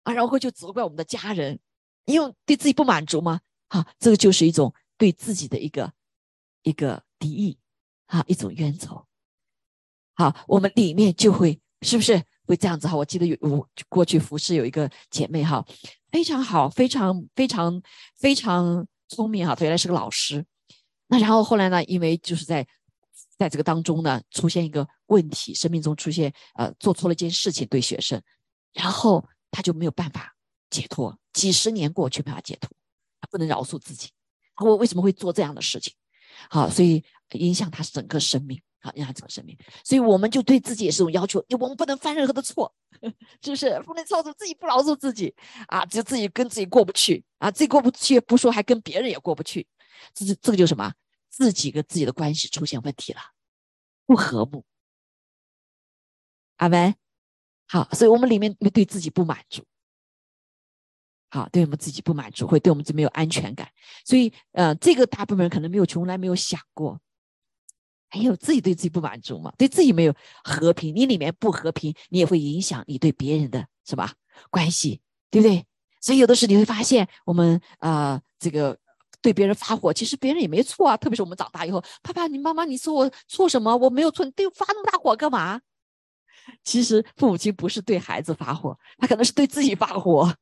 [0.04, 0.14] 啊？
[0.14, 1.60] 然后就责怪我们的家人，
[2.06, 3.42] 因为对自己不满足吗？
[3.68, 5.92] 好，这个就是一种对自己的一个
[6.62, 7.58] 一个敌意，
[8.06, 9.06] 啊，一种冤仇。
[10.14, 12.88] 好，我们里面就会是不是会这样子？
[12.88, 15.62] 哈，我记得有我过去服侍有一个姐妹哈，
[16.10, 17.82] 非常好，非常非常
[18.16, 18.86] 非常。
[19.14, 20.42] 聪明哈，她原来是个老师，
[21.08, 22.66] 那然后后来呢，因为就是在
[23.36, 28.18] 在这个当中呢，出现一个问题，生命中出现呃做错了一件事情对学生，
[28.72, 30.34] 然后他就没有办法
[30.70, 32.70] 解脱，几十年过去没法解脱，
[33.20, 34.08] 他不能饶恕自己，
[34.56, 35.92] 我为什么会做这样的事情？
[36.48, 42.74] 好，所以影响他整个生命，好影响整个生命，所以我们就对自己也是种要求，我们不能犯任何的错，
[43.40, 43.80] 是不是？
[43.86, 45.34] 不能操作自己不饶恕自己
[45.68, 47.24] 啊，就自己跟自己过不去。
[47.38, 49.66] 啊，自己过不去不说，还跟别人也过不去，
[50.14, 50.92] 这是这个就什么？
[51.28, 53.20] 自己跟自己的关系出现问题了，
[54.06, 54.64] 不和睦。
[56.56, 56.94] 阿门。
[57.68, 59.64] 好，所以我们里面对自己不满足，
[61.30, 63.66] 好，对我们自己不满足，会对我们这没有安全感。
[64.04, 67.00] 所以，呃，这个大部分人可能没有从来没有想过，
[68.12, 69.50] 还有自己对自己不满足嘛？
[69.56, 74.06] 对自己没有和平，你里面不和平，你也会影响你对别人的什么
[74.50, 75.64] 关系，对不对？
[75.98, 78.78] 所以有的时候你会发现，我们啊，这个
[79.22, 80.94] 对别人发火，其实别人也没错啊。
[80.94, 83.74] 特别是我们长大以后，爸爸、你妈妈，你说我错什么？
[83.74, 85.62] 我没有错，你对发那么大火干嘛？
[86.64, 90.34] 其实父母亲不是对孩子发火，他可能是对自己发火。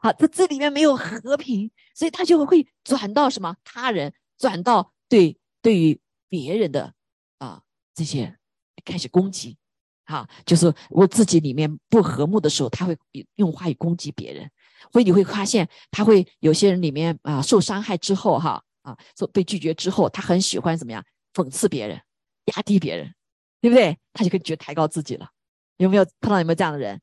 [0.00, 6.00] 好，他这里面没有和平，所以他就会转到什么他人，转到对对于
[6.34, 6.92] 别人的
[7.38, 7.62] 啊
[7.94, 8.36] 这些
[8.84, 9.56] 开始攻击。
[10.06, 12.98] 哈，就是我自己里面不和睦的时候，他会
[13.36, 14.50] 用话语攻击别人。
[14.92, 22.02] 所以你会发现，他会有些人里面啊受伤害之后，哈啊受被拒绝之后，他很喜欢怎么样讽刺别人，
[22.54, 23.14] 压低别人，
[23.62, 23.96] 对不对？
[24.12, 25.30] 他就可以觉得抬高自己了。
[25.76, 27.00] 有没有碰到有没有这样的人？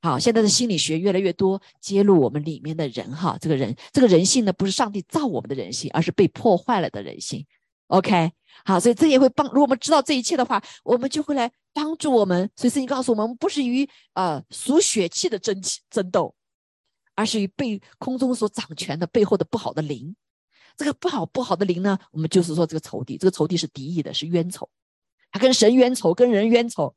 [0.00, 7.46] 好，现在的心理学越来越多揭露我们里面的人哈，这个人这个人性呢，不是上帝造我们的人性，而是被破坏了的人性。
[7.92, 8.32] OK，
[8.64, 12.50] 好，所以这也会帮，如果我们知道这一切的话，我们就会来帮助我们。
[12.56, 16.34] 所以圣经告诉我们，不是与呃属血气的争气争斗，
[17.14, 20.16] 而是与被空中所掌权的背后的不好的灵。
[20.74, 24.66] 这个不好不好的灵呢，我们就是说这个仇敌，这个仇敌是敌意的，是冤仇，
[25.30, 26.94] 他跟神冤仇，跟人冤仇。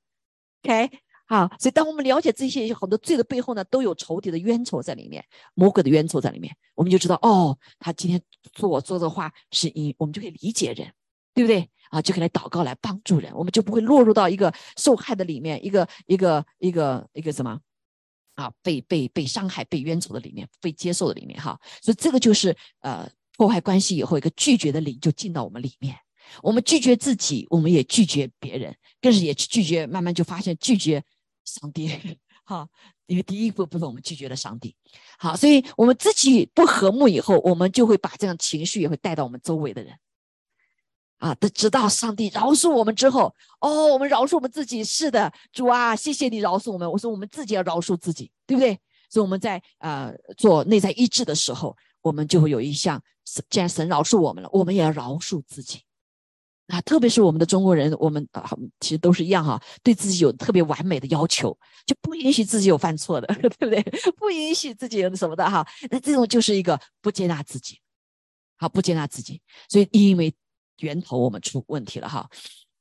[0.63, 0.89] OK。
[1.27, 8.21] 啊，所以当我们了解这些很多罪的背后呢，都有仇敌的冤仇在里面，魔鬼的冤仇在里面，我们就知道哦，他今天
[8.53, 10.93] 做做的话是因，我们就可以理解人，
[11.33, 11.67] 对不对？
[11.89, 17.59] 啊，就可以来祷告来帮助人，我们就不会落入到一个受害的里面，一个一个一个一个什么
[18.35, 21.59] 啊，被被被伤害、被冤仇的里面，被接受的里面哈。
[21.81, 25.95] 所以这个就是呃破坏关系以后一个拒绝的灵就进到我们里面，
[26.43, 31.03] 我们拒绝自己，我们也拒绝别人，更是也拒绝，慢慢就发现拒绝。
[31.45, 31.89] 上帝，
[32.43, 32.67] 好，
[33.05, 34.75] 因为第一步部分我们拒绝了上帝，
[35.17, 39.97] 好，所以我们自己不和睦以后，我们就会把这样情绪也会带到我们周围的人，
[41.19, 46.91] 啊，的直到上帝饶恕我们之后，哦，我们饶恕我们自己，是的，主啊，谢谢你饶恕我们。
[46.91, 48.77] 我说我们自己要饶恕自己，对不对？
[49.09, 53.01] 所以我们在呃做内在医治的时候，我们就会有一项，
[53.49, 55.84] 既然神饶恕我们了，我们也要饶恕自己。
[56.67, 58.49] 啊，特别是我们的中国人，我们啊，
[58.79, 63.81] 其实都是一样哈，对自己有特别完美的要求，就不允许自己有犯错的， 对不对？
[64.17, 65.65] 不允许自己有什么的哈。
[65.91, 67.79] 那这种就是一个不接纳自己，
[68.57, 70.33] 好，不接纳自己，所以因为
[70.79, 72.27] 源头我们出问题了哈。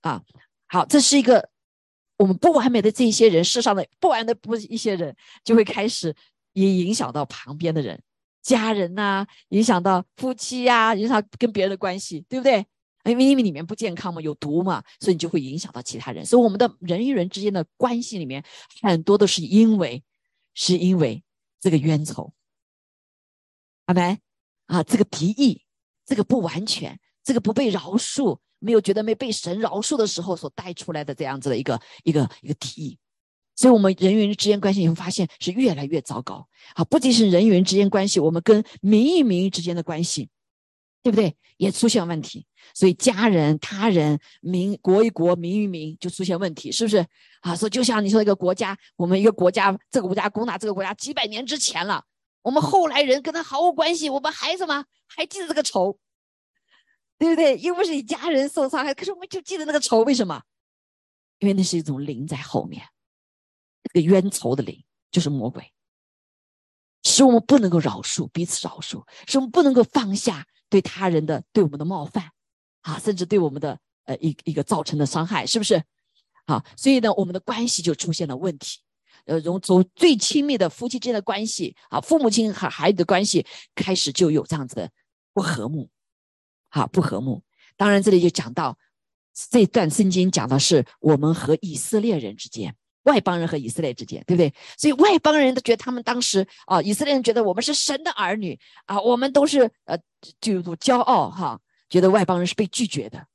[0.01, 0.23] 啊，
[0.69, 1.51] 好，这是一个
[2.17, 6.15] 我们不完美的这一些人，世上的不完的不一些人，就会开始
[6.55, 8.03] 也影响到旁边的人，
[8.41, 12.65] 家人呐，影响到夫妻呀，影响跟别人的关系，对不对？
[13.05, 16.25] 因为因为里面不健康嘛，有毒嘛，所以你就会影响到其他人。
[16.25, 18.43] 所以我们的人与人之间的关系里面，
[18.83, 20.03] 很多都是因为，
[20.55, 21.23] 是因为
[21.61, 22.33] 这个冤仇，
[23.87, 24.19] 阿门
[24.67, 25.63] 啊，这个敌意，
[26.07, 32.99] 这个不完全，这个不被饶恕，没有觉得没被神饶恕的时候所带出来的这样子的一个一个一个敌意。
[33.57, 36.49] 所以，我们人与人之间关系，你会发现是越来越糟糕。
[36.75, 40.29] 啊，不仅是人与人之间关系，我们跟民与民之间的关系。
[41.05, 41.37] 对不对？
[41.59, 47.07] 也出现问题，所以家人、他人、民、国与国、民与民就出现问题，是不是？
[47.43, 52.03] 啊，所以就像你说一个国家，我们一个国家，这个国家攻打这个国家几百年之前了，
[52.41, 54.85] 我们后来人跟他毫无关系，我们还什么？
[55.07, 55.97] 还记得这个仇，
[57.19, 57.57] 对不对？
[57.59, 60.43] 又不是你家人受伤害，可是我们就记得那个仇，为什么？
[61.39, 62.83] 因为那是一种灵在后面，
[63.93, 65.71] 那个冤仇的灵就是魔鬼，
[67.05, 70.45] 使我们不能够饶恕彼此，饶恕，使我们不能够放下。
[70.75, 72.33] 对他人的对我们的冒犯，
[72.81, 75.81] 啊，甚至对我们的呃一一个造成的伤害，是不是？
[76.49, 78.81] 好，所以呢，我们的关系就出现了问题。
[79.27, 84.91] 呃，从从最亲密的夫妻之间的关系，啊，父母亲和孩子的关系开始就有这样子的
[85.33, 85.89] 不和睦，
[86.71, 87.45] 好，不和睦。
[87.77, 88.77] 当然，这里就讲到
[89.33, 92.75] 这段圣经讲的是我们和以色列人之间。
[93.05, 94.53] 外邦人和以色列之间，对不对？
[94.77, 99.97] 所以外邦人都觉得他们当时啊，以色列人觉得我们是神的儿女啊，我们都是呃，
[100.41, 103.27] 就骄傲哈，觉得外邦人是被拒绝的。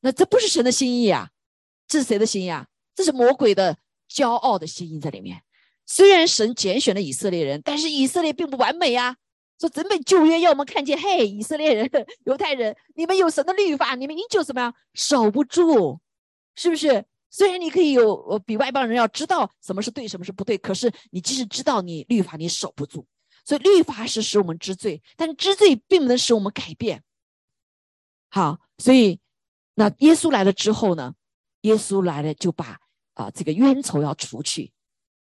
[0.00, 1.30] 那这不是神的心意啊，
[1.86, 2.66] 这是谁的心意啊？
[2.94, 3.76] 这是魔鬼的
[4.10, 5.42] 骄傲的心意在里面。
[5.84, 9.16] 虽然神拣选了以色列人，但是以色列并不完美呀。
[9.58, 11.90] 说整本旧约要我们看见，嘿，以色列人、
[12.26, 15.98] 犹太人，你们有神的律法，你们依旧怎么样守不住，
[16.54, 17.04] 是不是？
[17.36, 23.04] 虽然你可以有呃比外邦人要知道什么是对，什么是不对，可是你即使知道你律法你守不住，
[23.44, 27.02] 所以律法是使我们知罪，但知罪并不能使我们改变。
[28.30, 29.20] 好，所以
[29.74, 31.12] 那耶稣来了之后呢？
[31.60, 32.78] 耶稣来了就把
[33.12, 34.72] 啊这个冤仇要除去，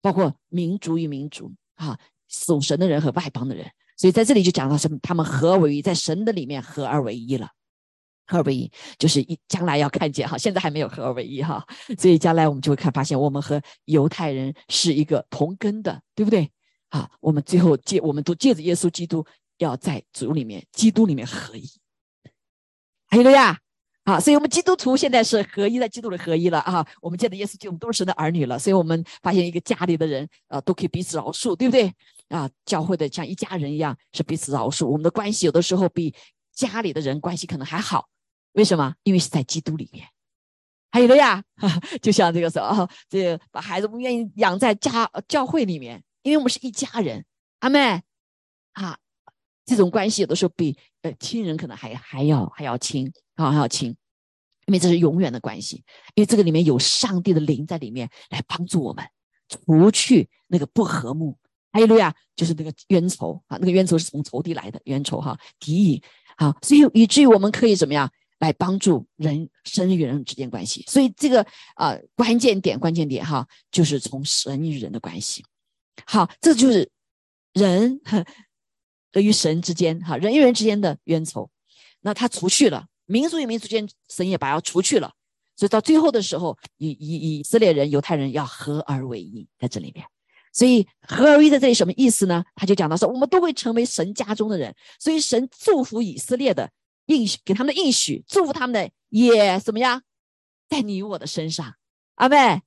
[0.02, 3.70] 包括民族与民族啊，属神的人和外邦的人。
[3.96, 4.98] 所以在这里就讲到什么？
[5.04, 7.52] 他们合为一，在神的里面合而为一了。
[8.32, 11.66] 合二为一，就是一将来要看见哈，现在还没有合二为一哈，
[11.98, 16.50] 所以将来我们就会看发现，我们和犹太人是一个同根的，对不对？
[16.90, 19.26] 啊，我们最后借，我们都借着耶稣基督，
[19.58, 21.64] 要在主里面，基督里面合一。
[23.08, 23.58] 还有个呀，
[24.04, 26.86] 啊，所以我们基督徒现在是合一，在基督里合一了啊。
[27.02, 31.94] 我们借着耶稣基督，我们都是神的儿女了，所以我们发现一个家里的人啊，都可以彼此饶恕，对不对？
[32.30, 34.86] 啊，教会的像一家人一样，是彼此饶恕。
[34.86, 36.14] 我们的关系有的时候比
[36.54, 38.08] 家里的人关系可能还好。
[38.54, 38.94] 为什么？
[39.04, 40.08] 因为是在基督里面，
[40.92, 41.44] 还有的呀，
[42.02, 47.26] 就像这个时候，这把孩子不愿意养在家教会里面，因为我们是一家人，
[47.60, 48.02] 阿妹
[48.74, 48.98] 啊，
[49.66, 53.96] 这种关系有的时候比呃亲人可能还还要还要亲啊还要亲，
[54.66, 55.84] 因为这是永远的关系，
[56.16, 59.06] 因为这个里面有上帝的灵在里面来帮助我们，
[59.48, 61.38] 除去那个不和睦。
[61.74, 66.04] 还有路亚，就是那个冤仇啊，那个冤仇是从仇敌来的冤仇哈，敌意。
[66.36, 68.12] 好，所以以至于我们可以怎么样？
[68.42, 70.84] 来帮助人神与人之间关系？
[70.88, 75.46] 所以这个啊关键点关键点哈，就是从神与人的关系。
[76.06, 76.90] 好，这就是
[77.54, 78.02] 人
[79.14, 81.50] 与神之间哈，人与人之间的冤仇。
[82.02, 85.14] 那他除去了民族与民族间，神也把要除去了。
[85.56, 90.04] 所以到最后的时候，以以以色列人、犹太人要合而为一，在这里面。
[90.52, 92.44] 所以合而为一在这里什么意思呢？
[92.56, 94.74] 他就讲到说，我们都会成为神家中的人。
[95.00, 96.68] 所以神祝福以色列的
[97.12, 100.02] 应许，给他们的应许，祝福他们的也怎么样，
[100.70, 101.74] 在你我的身上，
[102.16, 102.62] 阿妹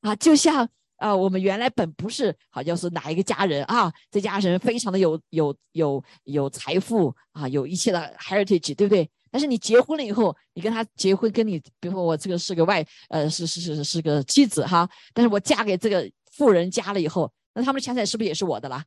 [0.00, 9.08] 啊，就像啊，我们原来本不是好像是哪一个家人啊，这家人非常的有有有有财富啊，有一切的 heritage，对不对？
[9.30, 16.10] 但是你结婚了以后，你跟他结婚，跟你比如说我这个是个外呃是是是是个妻子哈，但是我嫁给这个。
[16.34, 18.82] 富人家了以后，那他们的钱财是不是也是我的了？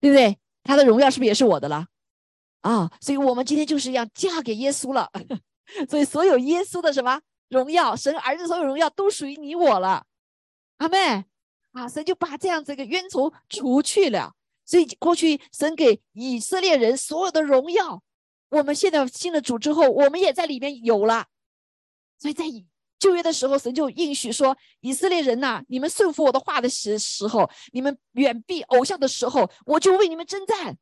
[0.00, 0.38] 对不对？
[0.62, 1.88] 他的荣耀是不是也是我的了？
[2.62, 5.10] 啊，所以我们今天就是要嫁给耶稣了。
[5.88, 10.04] 所以所有耶稣的什么荣耀，神儿子所有荣耀都属于你我了。
[10.78, 11.24] 阿妹
[11.72, 14.34] 啊，神就把这样子一个冤仇除去了。
[14.64, 18.02] 所以过去神给以色列人所有的荣耀，
[18.50, 21.26] 我们现在信了主之后，我们也在里面有了。
[22.18, 22.66] 所以在以。
[22.98, 30.78] 旧约的时候，神就应许说：“以色列人呐，你们顺服我的话的时时候，你们远避偶像的时候，我就为你们征战，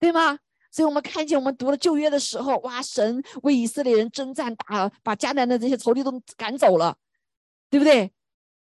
[0.00, 6.96] 对吗？”所以，我们看见我们读了旧约的时候，哇，神为以色列人征战，打把迦南的这些仇敌都赶走了，
[7.70, 8.12] 对不对？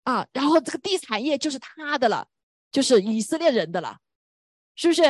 [0.04, 2.28] 啊，然后这个地产业就是他的了，
[2.72, 3.98] 就是以色列人的了，
[4.76, 5.04] 是不是？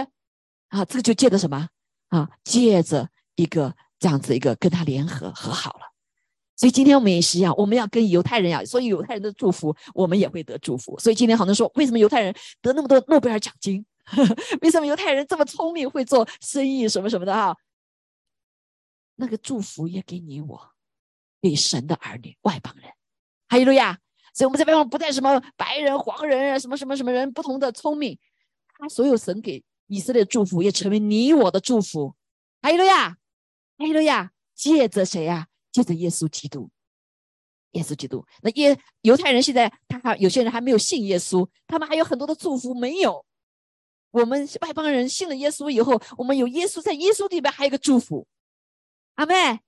[0.69, 1.69] 啊，这个就借着什么？
[2.09, 5.93] 啊，借着一个这样子一个跟他联合和好了。
[6.55, 10.99] 所以今天我们也是一样，我们要跟犹太人呀，所以犹太人的祝福，我们也会得祝福。
[10.99, 13.85] 所以今天好多人说，为什么犹太人得那么多诺贝尔奖金？
[14.61, 17.55] 为什么犹太人这么聪明，会做生意什么什么的哈？
[19.15, 20.71] 那个祝福也给你我，
[21.41, 22.91] 给神的儿女外邦人，
[23.47, 23.99] 哈利路亚。
[24.33, 28.17] 所以我们在外邦不带什么白人、黄人，什么什么什么人不同的聪明，
[28.77, 32.15] 他所有神给以色列的祝福也成为你我的祝福，
[32.61, 33.17] 哈利路亚，哈
[33.77, 34.31] 利路亚。
[34.55, 35.47] 借着谁呀？
[35.71, 36.69] 借着耶稣基督，
[37.71, 43.25] 耶稣基督，那耶犹太人现在他还有些人还没有信耶稣，他们还有很多的祝福没有。
[44.11, 48.25] 我们外邦人信了耶稣以后，我们有耶稣在耶稣里边还有个祝福，
[49.15, 49.59] 阿妹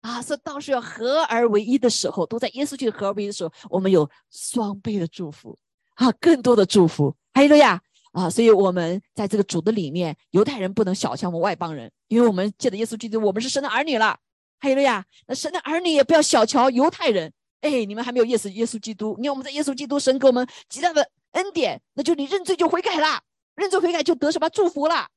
[0.00, 5.58] 啊，是到时候合而为一的时候，都在耶稣去合而为一的时候，我们有双倍的祝福
[5.94, 7.80] 啊，更多的祝福，还有了呀
[8.12, 14.18] 啊，所以我们在这个主的里面，犹太人不能小瞧我们外邦人，因为我们借着耶稣基督，我们是神的儿女了。
[14.60, 17.32] 还有了呀，那神的儿女也不要小瞧犹太人。
[17.60, 19.14] 哎，你们还没有耶稣，耶稣基督。
[19.18, 23.20] 你看我们在耶稣基督神给我们极大的恩典，那就你认罪就悔改了，
[23.54, 25.08] 认罪悔改就得什么祝福了，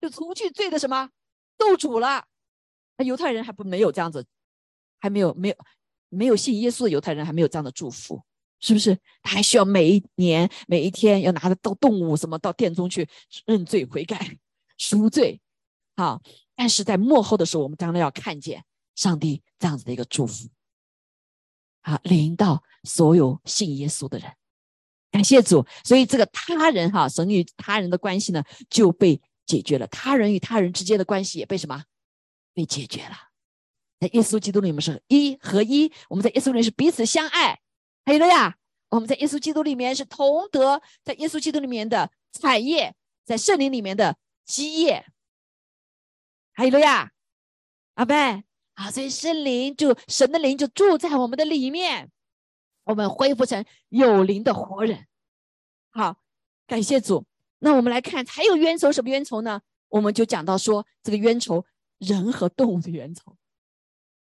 [0.00, 1.10] 就除去罪的什么
[1.56, 2.26] 斗主了。
[2.96, 4.26] 那犹太人还不没有这样子，
[5.00, 5.56] 还没有没有
[6.08, 8.22] 没有信耶稣的犹太人还没有这样的祝福，
[8.60, 8.98] 是不是？
[9.22, 13.08] 他还需要每一年每一天要拿着到动物什么到殿中去
[13.46, 14.36] 认罪悔改
[14.76, 15.40] 赎罪。
[15.96, 16.22] 好，
[16.54, 18.64] 但是在幕后的时候，我们当然要看见。
[18.94, 20.50] 上帝这样子的一个祝福，
[21.80, 24.30] 好临到所有信耶稣的人，
[25.12, 25.64] 感谢主。
[25.84, 31.84] 所以这个他人哈，神与他人的关系呢就被解决了，他人与他人之间的关系也被什么
[32.52, 33.14] 被解决了。
[34.00, 37.60] 在耶稣基督里面是一合一，我们在耶稣里面是彼此相爱。
[38.04, 38.56] 还有了呀，
[38.88, 45.06] 我们在耶稣基督里面是同德在耶稣基督里面的产业，在圣灵里面的基业。
[46.52, 47.12] 还有了呀，
[47.94, 48.42] 阿贝。
[48.74, 52.10] 啊，所以圣灵就神的灵就住在我们的里面，
[52.84, 55.06] 我们恢复成有灵的活人。
[55.90, 56.16] 好，
[56.66, 57.24] 感谢主。
[57.58, 59.60] 那我们来看，还有冤仇什么冤仇呢？
[59.88, 61.64] 我们就讲到说，这个冤仇，
[61.98, 63.36] 人和动物的冤仇。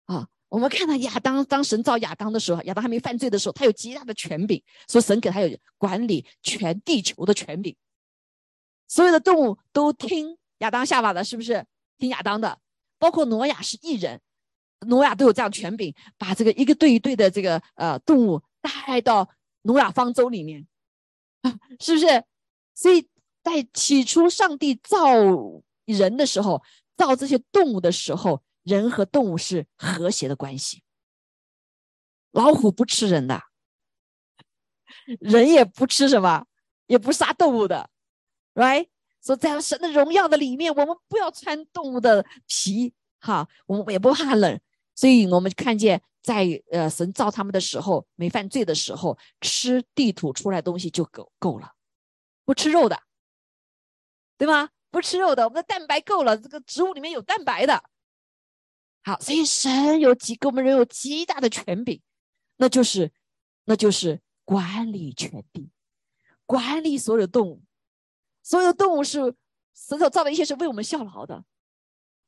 [0.05, 7.75] 啊，我们看到亚当，当神造亚当的时候，亚当还没犯罪的时候，他有极大的权柄，说神给他有管理全地球的权柄，
[8.87, 11.65] 所有的动物都听亚当下法的，是不是？
[11.98, 12.60] 听亚当的。
[12.98, 14.21] 包括挪亚是异人，
[14.82, 19.30] 挪亚都有这样权柄，把这个一个对一对的这个呃动物带到
[19.63, 20.67] 诺亚方舟里面，
[21.80, 22.23] 是不是？
[22.73, 23.08] 所以
[23.42, 25.15] 在起初上帝造
[25.86, 26.62] 人的时候，
[26.96, 30.84] 造这些动物的时候，人和动物是和谐的关系。
[32.32, 33.44] 老虎不吃人的，
[35.19, 36.48] 人也不吃什么，
[36.88, 37.90] 也不杀动物的
[38.56, 38.90] ，right？
[39.23, 44.59] 说在神的荣耀的里面，我们不要穿动物的皮，哈，我们也不怕冷，
[44.95, 51.73] 所以我们看见在呃神造他们的时候没犯罪的时候，吃地土出来东西就够够了，
[52.43, 53.01] 不吃肉的，
[54.37, 54.69] 对吗？
[54.91, 57.83] 不吃肉的，我们的蛋白够了，这个植物里面有蛋白的。
[59.03, 62.01] 好，所以神有极给我们人有极大的权柄，
[62.57, 63.11] 那就是
[63.65, 65.69] 那就是管理权柄，
[66.45, 67.63] 管理所有动物，
[68.41, 69.19] 所有动物是
[69.75, 71.43] 神所造的一切是为我们效劳的。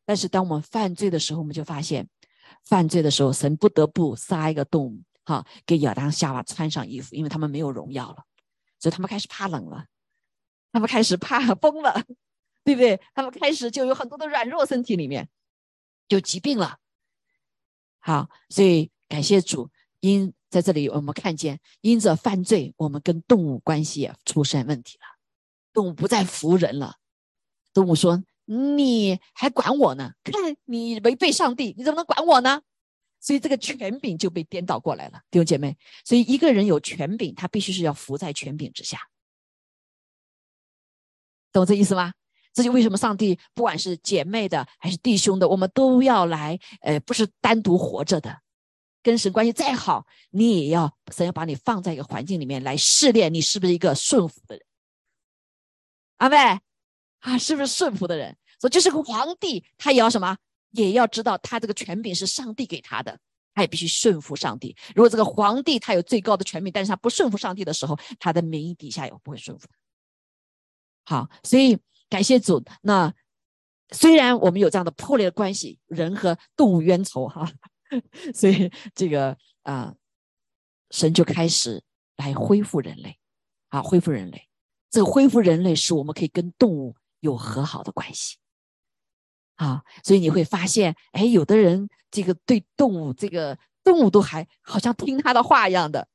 [0.08, 2.08] 但是当我们犯罪的时候，我们就发现，
[2.64, 8.24] 犯罪的时候，神不得不杀一个动物，哈，给亚当夏娃穿上衣服，因为他们没有荣耀了，
[8.80, 9.86] 所以他们开始怕冷了，
[10.72, 12.06] 他们开始怕 风了，
[12.64, 13.00] 对不对？
[13.14, 15.28] 他们开始就有很多的软弱身体里面。
[16.10, 16.78] 就疾病了，
[18.00, 25.04] 好，所以感谢主，因在这里我们看见，因着犯罪，我们跟动物关系也出现问题了，
[25.74, 26.96] 动物不再服人了，
[27.74, 30.12] 动物说：“你还管我呢？
[30.24, 30.34] 看
[30.66, 32.62] 你违背上帝，你怎么能管我呢？”
[33.20, 35.78] 所以这个权柄就被颠倒过来了，弟兄姐妹。
[36.06, 39.00] 所以一个人有权柄，他必须是要服在权柄之下，
[41.52, 42.14] 懂这意思吗？
[42.54, 48.42] 这就为什么上帝不管是姐妹的还是弟兄的，我们都要来，呃，不是单独活着的，
[49.04, 54.66] 跟神关系再好，你也要神要把你放在一个环境里面来试炼你是不是一个顺服的人。
[56.18, 56.38] 阿妹
[57.28, 58.36] 啊，是不是顺服的人？
[58.60, 60.38] 所以就是个皇帝，他也要什么？
[60.72, 63.20] 也要知道他这个权柄是上帝给他的，
[63.54, 64.76] 他也必须顺服上帝。
[64.96, 69.68] 如果这个皇帝他有最高的权柄，但是他不顺服上帝的时候，他的名义底下也不会顺服。
[71.06, 71.78] 好，所以。
[72.10, 72.64] 感谢主。
[72.84, 73.14] 那
[73.92, 77.52] 虽然我们有这样的破裂的关系，人和动物冤仇哈，
[78.34, 79.94] 所以这个啊，
[80.90, 81.84] 神就开始
[82.16, 83.20] 来恢复人类，
[83.68, 84.48] 啊，恢复人类。
[84.90, 88.38] 这个恢复人类，使我们可以跟动物有和好的关系。
[89.56, 96.08] 啊，所以你会发现，哎，有的人这个对动物，这个动物都还好像听他的话一样的，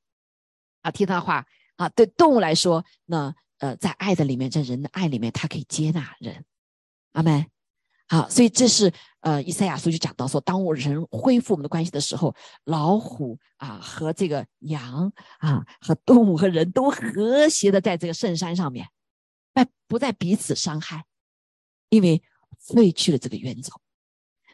[0.82, 1.46] 啊，听他话
[1.76, 1.88] 啊。
[1.88, 3.34] 对动物来说，那。
[3.58, 6.44] 呃，在爱的里面，在人的爱里面，他可以接纳人，
[7.12, 7.46] 阿门。
[8.08, 12.34] 好，所以这是呃，以赛亚书就讲到说，当我人恢复我们的关系的时候，
[12.64, 18.88] 老虎啊和这个羊啊和动物和人都和谐的在这个圣山上面，
[19.92, 21.04] 不再彼此伤害，
[21.90, 22.22] 因为
[22.58, 23.78] 废去了这个冤仇。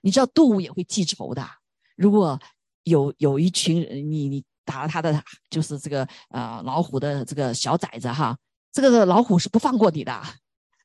[0.03, 1.49] 你知道动物也会记仇的，
[1.95, 2.36] 如果
[2.82, 8.36] 有有一群人，你你打了他的就是这个呃老虎的这个小崽子哈。
[8.72, 10.20] 这个老虎是不放过你的，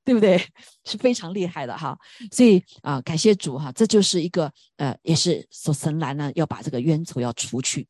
[0.05, 0.37] 对不对？
[0.85, 1.97] 是非常厉害的哈。
[2.31, 7.87] 所以啊，感谢主哈，这就是一个呃，也是说神来呢，要把这个冤仇要除去，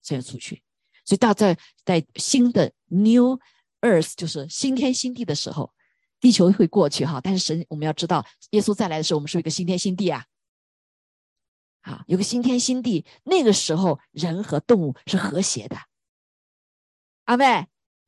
[0.00, 0.62] 这样除去。
[1.04, 3.38] 所以到这在新的 New
[3.82, 5.72] Earth，就是新天新地的时候，
[6.20, 7.20] 地球会过去哈。
[7.20, 10.24] 但是神，我们要知道，耶稣再来的时候，我们是一个新天新地啊。
[11.82, 15.76] 好，有个新天新地，那个时候人和动物是和谐的。
[17.24, 17.66] 阿妹。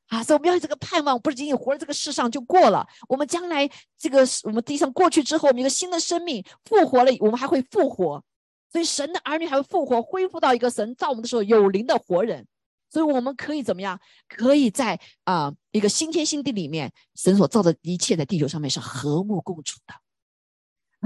[0.08, 2.86] 啊，所以我们要有这个盼望，不是仅仅活在这个世上就过了。
[3.08, 8.22] 我们将来这个我们地上过去之后，我们一个新的生命复活了，我们还会复活。
[8.70, 12.46] 所以神的儿女还会复活，恢复到一个神造我们的时候有灵的活人。
[12.92, 13.98] 所以我们可以怎么样？
[14.28, 19.94] 可以在啊一个新天新地里面，神所造的一切在地球上面是和睦共处的。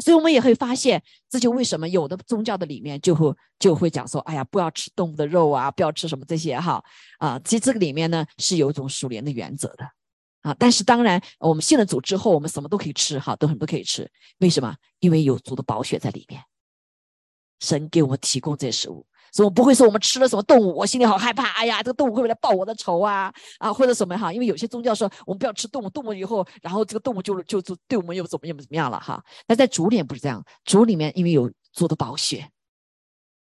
[0.03, 6.83] 所以我们也会发现，这就为什么有的宗教的里面就会就会讲说，哎呀，不要吃动物的肉啊，不要吃什么这些哈
[7.19, 7.41] 啊。
[7.45, 9.89] 其实这个里面呢是有一种属灵的原则的
[10.43, 10.53] 啊。
[10.59, 14.11] 但是当然，我们信了主之后，我们什么都可以吃哈，都很多可以吃。
[14.39, 14.75] 为什么？
[14.99, 16.43] 因为有主的宝血在里面，
[17.61, 19.07] 神给我们提供这些食物。
[19.37, 21.51] 所以我不会说我们吃了什么动物，我心里好害怕。
[21.51, 23.31] 哎呀，这个动物会不会来报我的仇啊？
[23.59, 24.33] 啊，或者什么哈？
[24.33, 29.23] 因为有些宗教说我们不要吃动物，动物以后，然后这个动物就就就对我们又怎么怎么怎么样了哈？
[29.47, 32.49] 那在主里面不是这样，主里面因为有主的宝血，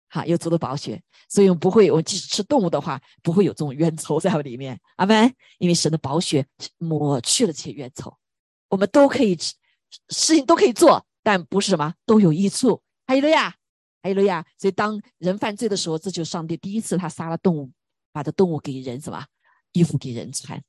[0.07, 4.79] 哈，有主的宝血，所以我们不会，我们即使吃动物的话，不会有这种冤仇在里面。
[4.95, 5.33] 阿门。
[5.57, 6.45] 因为神的宝血
[6.77, 8.15] 抹去了这些冤仇，
[8.69, 9.35] 我们都可以，
[10.07, 12.81] 事情都可以做，但不是什么都有益处。
[13.05, 13.55] 还有了呀。
[14.03, 17.71] 还有了呀，所以当人犯罪的时候，这就是上帝第一次他杀了动物，
[18.11, 19.25] 把这动物给人什么
[19.71, 20.61] 衣服给人穿，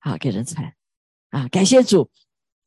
[0.00, 0.74] 好给人穿，
[1.30, 2.10] 啊，感谢主，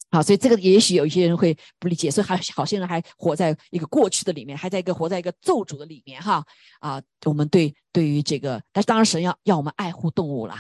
[0.09, 6.41] 好，所以这个也许有一些人会不理解，所以还好些人还活在一个过去的里面，还在一个活在一个咒诅的里面哈，
[6.79, 10.55] 啊，我们对对于这个，但是当然神要要我们爱护动物了，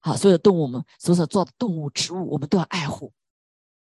[0.00, 3.10] 好，所有的动物们所所做的动物植物，我们都要爱护，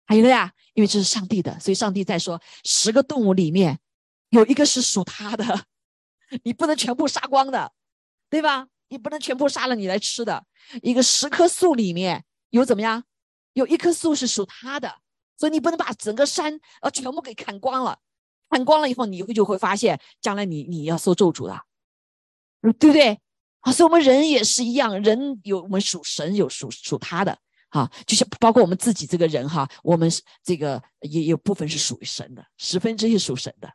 [0.05, 3.78] 还有了呀，因为这是上帝的，所以上帝在说十个动物里面。
[4.31, 5.64] 有一个是属他的，
[6.45, 7.72] 你不能全部杀光的，
[8.29, 8.68] 对吧？
[8.89, 10.47] 你不能全部杀了你来吃的。
[10.83, 13.05] 一个十棵树里面有怎么样？
[13.55, 15.01] 有一棵树是属他的，
[15.37, 17.99] 所以你不能把整个山呃全部给砍光了。
[18.49, 21.61] 砍光了以后，你会就会发现，将来你你要受咒诅的，
[22.79, 23.18] 对不对？
[23.61, 27.37] 啊，所以我们人也是一样，人有我们属神，有属属他的，
[27.70, 30.09] 啊，就像包括我们自己这个人哈，我们
[30.45, 33.68] 这个也有部分是属于神的，十分之一属神的，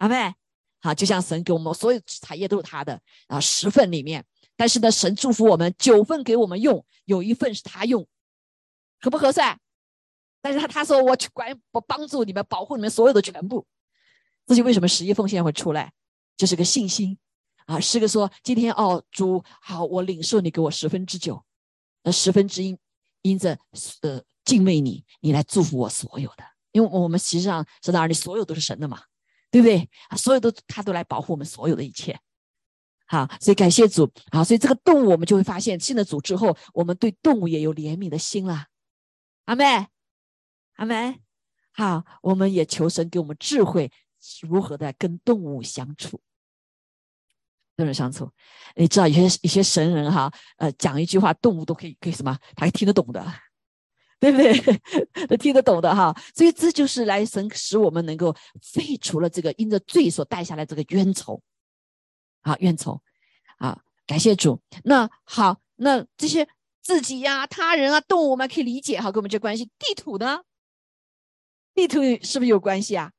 [0.00, 0.34] 阿妹，
[0.80, 2.98] 好，就像神给我们所有产业都是他的
[3.28, 4.24] 啊，十份里面，
[4.56, 8.06] 但是呢，神祝福我们九份给我们用，有一份是他用，
[9.00, 9.60] 合不合算？
[10.40, 13.66] 但是他他说我去管我帮助你们保护你们所有的全部，
[14.46, 15.92] 这就为什么十一奉献会出来，
[16.36, 17.18] 这是个信心。
[17.66, 21.44] 啊，是个说今天哦主好，我领受你给我十分之九，
[22.02, 22.76] 那十分之一
[23.22, 23.56] 因着
[24.00, 29.02] 呃敬畏你，你来祝福我所有的，因为我们实际上是哪里所有都是神的嘛，
[29.50, 30.16] 对不对啊？
[30.16, 32.18] 所有都他都来保护我们所有的一切，
[33.06, 38.66] 好，所以感谢主啊，所以这个动物我们就会发现信了主之后，我们对动物也有怜悯的心了，
[39.46, 39.88] 阿妹。
[40.76, 41.20] 阿妹。
[41.72, 43.90] 好，我们也求神给我们智慧，
[44.42, 46.20] 如何的跟动物相处，
[47.76, 48.30] 跟人相处。
[48.76, 53.24] 你知道，有些一些神人哈，呃，讲一句话，动物都可以可以什么，他听得懂的，
[54.22, 54.52] 对不对？
[55.26, 56.14] 都听得懂的哈。
[56.34, 61.40] 所以这就是来神使我们能够废除了这个因着罪所带下来这个冤仇，
[62.42, 63.00] 啊，冤仇，
[63.56, 64.60] 啊，感谢主。
[64.84, 66.46] 那好，那这些
[66.82, 69.64] 自己呀、他人啊、动物，我们可以理解哈，跟我们这关系。
[69.78, 70.42] 地土呢？
[71.72, 73.10] 地图是不是有关系啊？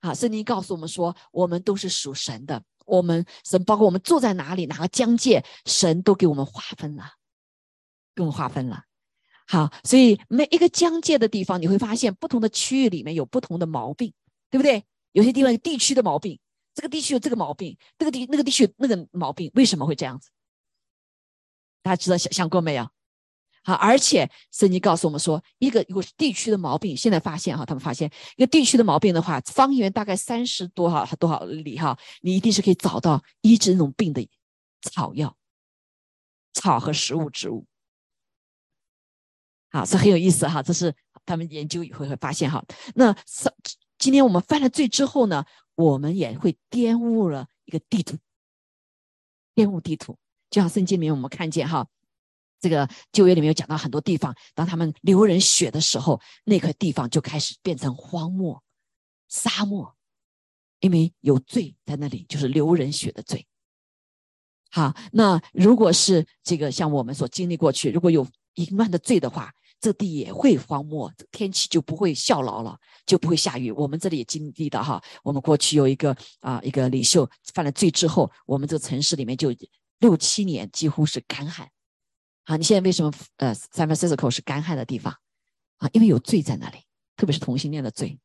[0.00, 2.60] 啊，圣经告诉我们说，我们都是属神的。
[2.84, 7.12] 我们神包括我们住在哪里，哪个疆界，神都给我们划分了，
[8.12, 8.82] 给我们划分了。
[9.46, 14.12] 好，所以每一个疆界的地方，你会发现不同的区域里面有不同的毛病，
[14.50, 14.84] 对不对？
[15.12, 16.38] 有些地方有地区的毛病，
[16.74, 20.30] 这个地区有这个毛病，这个地那个地区那个毛病，为什么会这样子？
[21.82, 22.88] 大家知道想想过没有？
[23.64, 34.26] 好，而且圣经告诉我们说，一个如果是地区的毛病，现在发现哈，他们发现一个地区的毛病的话，方圆大概三十多少多少里哈，你一定是可以找到医治那种病的
[34.80, 35.36] 草药、
[36.54, 37.66] 草和食物植物。
[39.72, 40.94] 好，这很有意思哈，这是
[41.24, 42.62] 他们研究以后会发现哈。
[42.94, 43.16] 那
[43.98, 45.44] 今天我们犯了罪之后呢，
[45.74, 48.18] 我们也会玷污了一个地图，
[49.54, 50.18] 玷污地图，
[50.50, 51.88] 就像圣经里面我们看见哈。
[52.60, 58.62] 这个旧约里面有讲到很多地方，当他们流人血的时候，那块地方就开始变成荒漠、
[59.28, 59.96] 沙漠，
[60.78, 63.46] 因为有罪在那里，就是流人血的罪。
[64.70, 69.52] 好，那如果是这个像我们所经历过去，如果有淫乱的罪的话，
[69.82, 73.72] 这地也会荒漠，天气就不会效劳了，就不会下雨。
[73.72, 79.52] 我们这里也经历的哈，我们过去有一个啊一个领袖犯了罪之后，我们这个城市里面就
[79.98, 81.68] 六七年几乎是干旱。
[82.44, 85.12] 好，你现在为什么呃，San Francisco 是干旱的地方
[85.78, 85.90] 啊？
[85.92, 86.78] 因为有罪在那里，
[87.16, 88.16] 特别是同性恋的罪。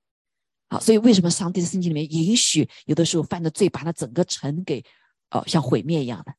[0.69, 4.83] 好，所以为什么上帝的圣经里面允许有的时候犯的罪把那整个城给
[5.31, 6.31] 哦像毁灭一样的？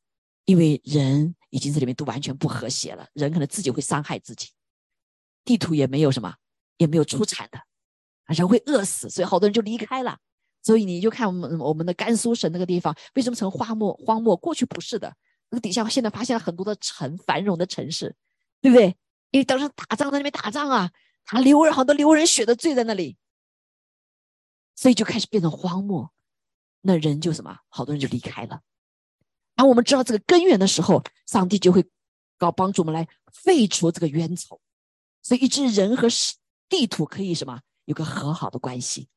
[0.45, 4.49] 因为人已经这里面都完全不和谐了，人可能自己会伤害自己，
[5.49, 6.35] 地图也没有什么，
[6.77, 7.59] 也没有出产的，
[8.27, 10.19] 人会饿死，所以好多人就离开了。
[10.63, 13.95] 所以你就看我们我们的甘肃省那个地方，为什么成荒漠？
[13.95, 15.17] 荒漠过去不是的。
[15.49, 18.15] 那个底下现在发现了很多的城，繁荣的城市，
[18.61, 18.95] 对不对？
[19.31, 20.91] 因为当时打仗在那边打仗啊，
[21.25, 23.17] 他流人好多流人血的罪在那里，
[24.77, 26.13] 所以就开始变成荒漠，
[26.83, 28.61] 那人就什么，好多人就离开了。
[29.55, 31.89] 当我们知道这个根源的时候，上帝就会
[32.37, 34.61] 搞帮助我们来废除这个冤仇，
[35.29, 36.09] 所以一直人和
[36.71, 39.09] 地土可以什么有个和好的关系。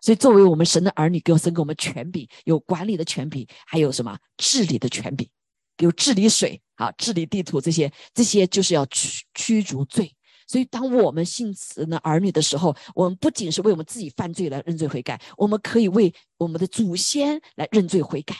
[0.00, 5.28] 所以作为我们神的儿女，给神给我们权柄，有管理的权柄，还有什么治理的权柄。
[5.76, 10.10] 比如治理水啊，治理地图这些，这些就是要驱驱逐罪。
[10.46, 18.34] 所以，当我们信神的儿女的时候，我们不仅是为我们自己犯罪来认罪悔改，我们可以为我们的祖先来认罪悔改。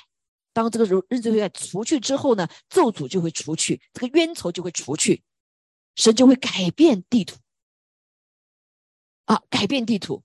[0.55, 5.23] 当这个认罪悔改除去之后呢，咒诅就会除去，这个冤仇就会除去，
[5.97, 7.37] 神就会改变地图
[9.27, 10.23] 啊，改变地图。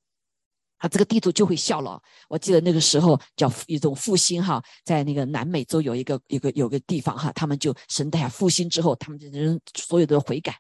[0.80, 2.02] 啊，这个地图就会效劳。
[2.30, 10.58] 我记得那个时候叫一种复兴哈，在那个南美洲有一个有个有个地方哈，他们就神代复兴之后，他们的人所有的悔改，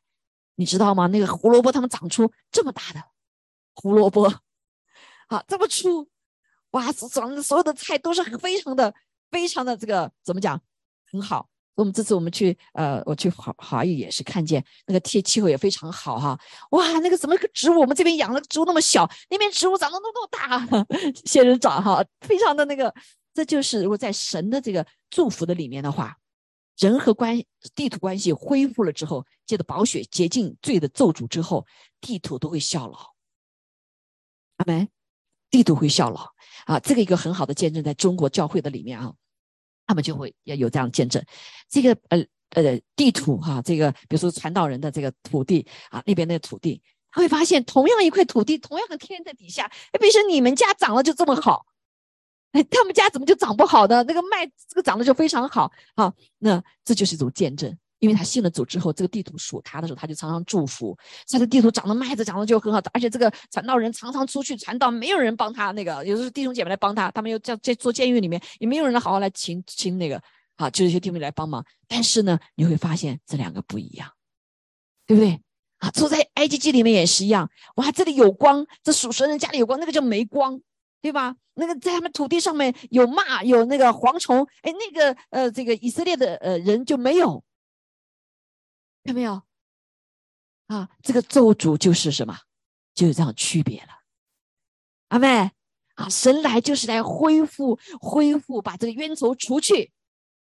[0.55, 1.07] 你知道吗？
[1.07, 3.01] 那个胡萝卜他们长出这么大的
[3.75, 4.25] 胡萝卜，
[5.27, 6.09] 啊，这么粗，
[6.71, 8.93] 哇，长的所有的菜都是非常的
[9.31, 10.61] 非常的这个怎么讲，
[11.09, 11.49] 很好。
[11.75, 16.39] 我们这次我们去，呃，我去华华裔也是看见那个天气候也非常好哈，
[16.71, 20.85] 哇，那个怎么个植物，我们这边养的植物那么小，那边植物长得那么大，
[21.25, 22.93] 仙人掌哈，非常的那个，
[23.33, 26.17] 这就是如果在神的这个祝福的里面的话，
[26.77, 27.41] 人和关
[27.75, 31.65] 地土关系恢复了之后，借着宝血洁净罪的咒诅之后，
[32.01, 32.97] 地土都会效劳。
[34.57, 34.87] 阿门。
[35.51, 36.31] 地图会效劳
[36.65, 36.79] 啊。
[36.79, 39.11] 这个一个很好的见证，在中国教会的里面啊，
[39.89, 41.19] 他们就会要有这样见证。
[41.67, 46.79] 这个呃呃地图哈，这个比如说传道人的这个土地啊，那边那个土地，
[47.09, 51.65] 他会发现同样一块土地，同样的天在底下，哎，为什么你们家长了就这么好？
[52.51, 54.03] 哎，他们家怎么就长不好呢？
[54.03, 57.75] 那个麦这个长得就非常好啊，那这就是一种见证。
[57.99, 60.97] 因为他信了主之后，这个地图属他的时候，他就常常祝福。
[61.29, 70.21] 他的地图长的麦子长得就很好，而且这个传道人常常出去传道，没有人帮他那个，有时候弟兄姐妹来帮他，他们又在在做监狱里面，也没有人好好来请请那个
[70.55, 71.65] 啊，就这些弟兄来帮忙。
[71.87, 74.09] 但是呢，你会发现这两个不一样，
[75.05, 75.41] 对不对？
[75.79, 77.49] 啊，住在埃及记里面也是一样。
[77.75, 80.59] 哇，这里有光，这属神人家里有光，那个叫没光，
[81.01, 81.35] 对吧？
[81.55, 87.43] 那个在他们土地上面有蚂，有那个蝗虫，哎，那个呃，这个以色列的呃人就没有。
[89.09, 89.41] 看没有？
[90.67, 92.37] 啊，这个咒诅就是什么？
[92.93, 93.87] 就是这样区别了。
[95.07, 95.49] 阿妹，
[95.95, 99.91] 啊，神来就是来恢复、恢复，把这个冤仇除去。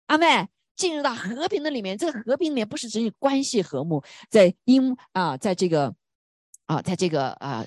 [0.08, 1.98] 阿妹，进入到和平的里面。
[1.98, 5.96] 这个和平里面不是指你关系和睦，在英啊，在这个
[6.66, 7.66] 啊，在这个啊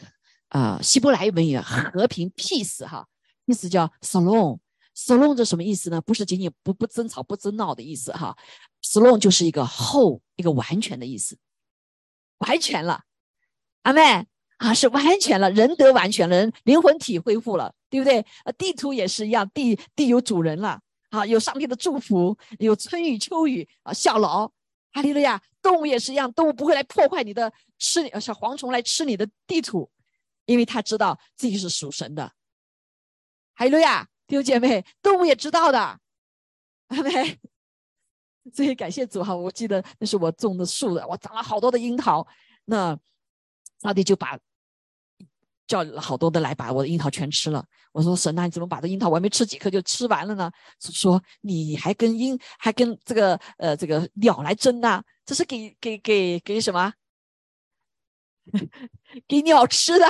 [0.49, 3.09] 啊希伯来文也和平 peace 哈，
[3.47, 4.59] 意思叫 salon。
[4.95, 6.03] salon 这什么意思呢？
[6.03, 8.37] 不是仅仅不不争吵、不争闹的意思哈。
[8.83, 11.39] Salon 就是一个后一个完全的意思，
[12.39, 13.05] 完全了，
[13.83, 14.27] 阿妹
[14.59, 18.25] 啊，是完全了，人得完全了，人灵魂体恢复了，对不对？
[18.45, 20.81] 呃，地图也是一样，地地有主人了，
[21.11, 24.51] 啊，有上帝的祝福，有春雨秋雨啊，效劳，
[24.93, 25.41] 哈利路亚。
[25.63, 29.89] 动物也是一样，动物不会来破坏你的吃，小蝗虫来吃你的地图，
[30.45, 32.33] 因为他知道自己是属神的，
[33.55, 34.09] 哈利路亚。
[34.27, 36.01] 弟兄姐妹，动物也知道的，
[36.89, 37.39] 阿妹。
[38.53, 42.27] 所以感谢主哈，我记得那是我种的树的，我长了好多的樱桃。
[42.65, 42.99] 那
[43.81, 44.39] 上帝就把
[45.67, 47.65] 叫了好多的来把我的樱桃全吃了。
[47.93, 50.51] 我说神啊，你怎么把这樱桃我还没吃几颗就吃完了呢？
[50.81, 55.03] 说你还跟鹰还跟这个呃这个鸟来争呢？
[55.25, 56.93] 这是给给给给什么？
[59.29, 60.07] 给鸟吃的，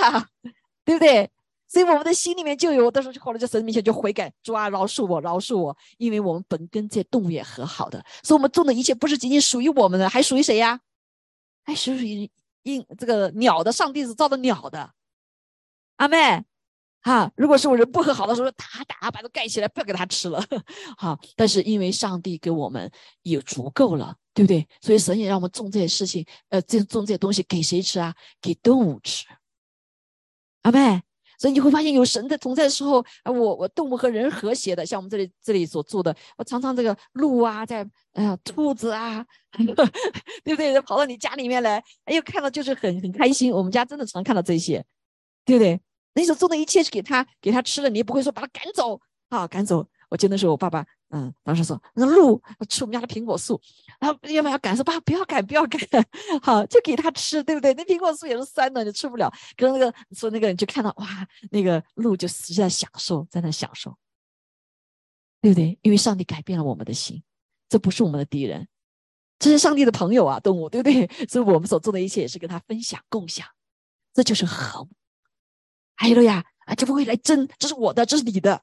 [0.84, 1.30] 对不对？
[1.72, 10.78] 所以我们的心里面就有，到时候后来就神面前就悔改，主啊饶恕我，饶恕我，因为我们本跟这动物也和好的，所以我们种的一切不是仅仅属于我们的，还属于谁呀？
[11.64, 12.30] 还属于
[12.64, 14.92] 应这个鸟的，上帝是造的鸟的，
[15.96, 16.44] 阿妹，
[17.00, 20.44] 哈，如果是我人不和好的时候，打打把它盖起来，不要给它吃了，
[20.98, 22.92] 好，但是因为上帝给我们
[23.22, 24.68] 也足够了，对不对？
[24.82, 28.14] 所以神也让我们种这些事情，呃，这种这些东西给谁吃啊？
[28.42, 29.24] 给动物吃，
[30.64, 31.02] 阿妹。
[31.42, 39.26] 所以你会发现，有神的同在的时候，啊，我我动物和人和谐的，像我们这里这里所住的，我常常这个鹿啊，在哎呀兔子啊，
[40.44, 40.80] 对不对？
[40.82, 43.50] 跑到你家里面来，哎呦，看到就是很很开心。
[43.50, 44.84] 我们家真的常看到这些，
[45.44, 45.80] 对不对？
[46.14, 49.84] 你所做的一切是给他给他吃了，你也不会说把他赶走啊，赶走。
[50.12, 50.84] 我记得是我爸爸。
[51.08, 52.38] 嗯，当时说那鹿
[52.68, 53.58] 吃我们家的苹果树，
[53.98, 54.76] 然后要不要赶？
[54.76, 55.80] 说爸不要赶，不要赶，
[56.42, 57.72] 好就给他吃，对不对？
[57.72, 59.32] 那苹果树也是酸的，你吃不了。
[59.56, 63.96] 跟那个说那个人就看到哇，那个鹿就实际在享受，在那享受，
[65.40, 65.78] 对不对？
[65.80, 67.22] 因为上帝改变了我们的心，
[67.70, 68.68] 这不是我们的敌人，
[69.38, 71.06] 这是上帝的朋友啊，动物，对不对？
[71.26, 73.46] 所以我们所做的一切也是跟他分享、共享，
[74.12, 74.90] 这就是和睦。
[75.94, 78.62] 还有了呀，啊就不会来争，这是我的，这是你的。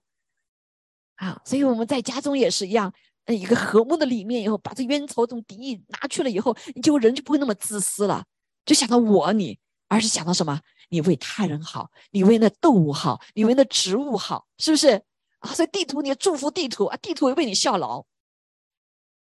[1.19, 2.91] 啊，所以我们在家中也是一样，
[3.25, 8.23] 嗯，一个和睦的里面以后，把这冤仇、这种敌意拿去了以后，你就人就不会那么自私了，
[8.65, 9.59] 就想到我你，
[9.89, 10.61] 而是想到什么？
[10.91, 15.01] 你为他人好，你为那动物好，你为那植物好，是不是？
[15.39, 18.05] 啊，所以地图你祝福地图啊，地图也为你效劳。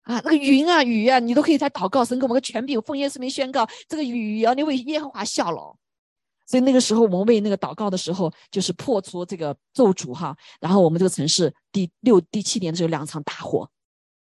[0.04, 5.76] 啊，那个云啊雨啊，你都可以在祷告，神给我们个权柄，奉耶稣名宣告，这个雨啊，你为耶和华效劳。
[6.50, 10.36] 所以那个时候，我们为那个祷告的时候，就是破除这个咒诅哈。
[10.60, 13.70] 然后我们这个城市第六、第七年只有两场大火，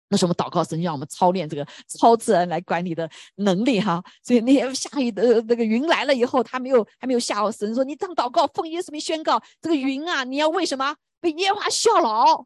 [0.09, 4.05] 那时候我们祷告神让我们操练这个超自然来管理的能力哈。
[4.23, 12.45] 所以那天下雨的那个云来了以后，他没有还没有下，神说你这样祷告，奉耶稣名宣告，这个云啊，你要为什么为耶和华效劳？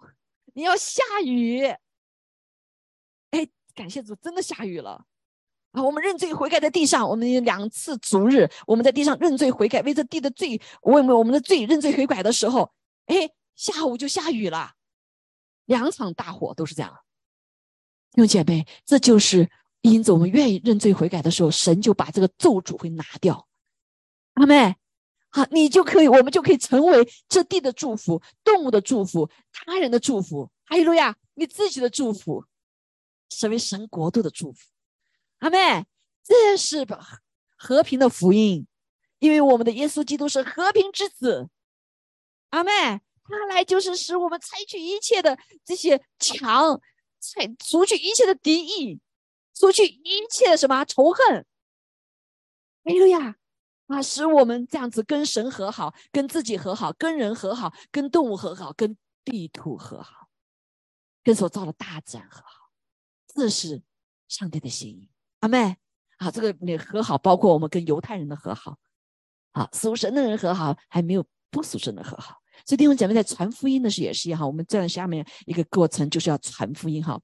[0.53, 1.65] 你要下雨。
[3.31, 5.05] 哎，感谢主，真的下雨了。
[5.75, 12.71] 啊，我们认罪悔改在地上，我们两次逐日，我们在地上认罪悔改，为这地的罪，为我们的罪认罪悔改的时候，
[13.07, 14.75] 哎，下午就下雨了，
[15.65, 17.01] 两场大火都是这样。
[18.13, 19.51] 弟兄姐妹，这就是
[19.81, 23.49] 因此我们愿意认罪悔改的时候，神就把这个咒诅会拿掉。
[24.35, 24.77] 阿妹，
[25.31, 32.45] 好，你就可以，我们就可以成为这地的祝福，动物的祝福，他人的祝福，哈利路亚，你自己的祝福，
[33.29, 34.69] 成为神国度的祝福。
[35.45, 35.85] 阿妹，
[36.23, 36.87] 这是
[37.55, 38.67] 和平的福音，
[39.19, 41.51] 因为我们的耶稣基督是和平之子。
[42.49, 46.81] 阿妹，他来就是使我们采取一切的这些强，
[47.21, 48.99] 采除去一切的敌意，
[49.53, 51.45] 除去一切的什么仇恨。
[52.85, 53.37] 哎呦呀，
[53.89, 60.31] 啊，使我们这样子跟神和好，跟自己和好，跟人和好，跟动物和好，跟地土和好，
[61.23, 62.71] 跟所造的大自然和好，
[63.27, 63.83] 这是
[64.27, 65.11] 上帝的心意。
[65.45, 65.77] 阿妹，
[66.17, 68.79] 啊，这个你和好，包括我们跟犹太人的和好，
[69.53, 72.37] 啊，属神的人和好，还没有不属神的和好。
[72.65, 77.21] 所以弟兄姐妹在传福音的时候也是一样哈，我们站在下面一个过程就是要传福音哈。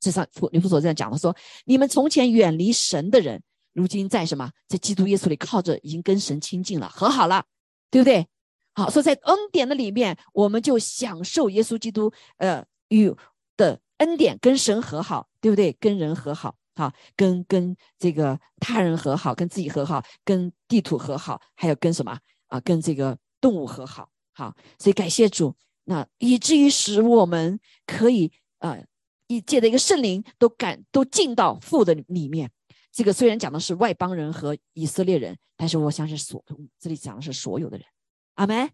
[0.00, 1.32] 这上女夫所这样讲的说，
[1.64, 3.40] 你们从前远离神的人，
[3.72, 4.50] 如今在什么？
[4.66, 7.44] 在基督耶稣里靠着，已经跟神亲近了，和好了，
[7.88, 8.26] 对不对？
[8.72, 13.14] 好，所以在恩典的里面，我们就享受耶稣基督呃与
[13.56, 15.72] 的恩典，跟神和好，对不对？
[15.78, 16.56] 跟人和好。
[16.74, 22.18] 好，跟跟这个他人和好，跟自己和好，跟地土和好，还有跟什么
[22.48, 22.60] 啊？
[22.60, 24.10] 跟这个动物和好。
[24.32, 25.54] 好，所以感谢主，
[25.84, 28.84] 那以至于使我们可以呃，
[29.28, 32.50] 一借的一个圣灵都感都进到父的里面。
[32.90, 36.44] 这个虽然讲的是外邦人和以色列人，但是我相信所
[36.80, 37.86] 这里讲的是所有的人。
[38.34, 38.70] 阿门。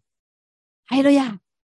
[0.85, 1.39] 还有了呀，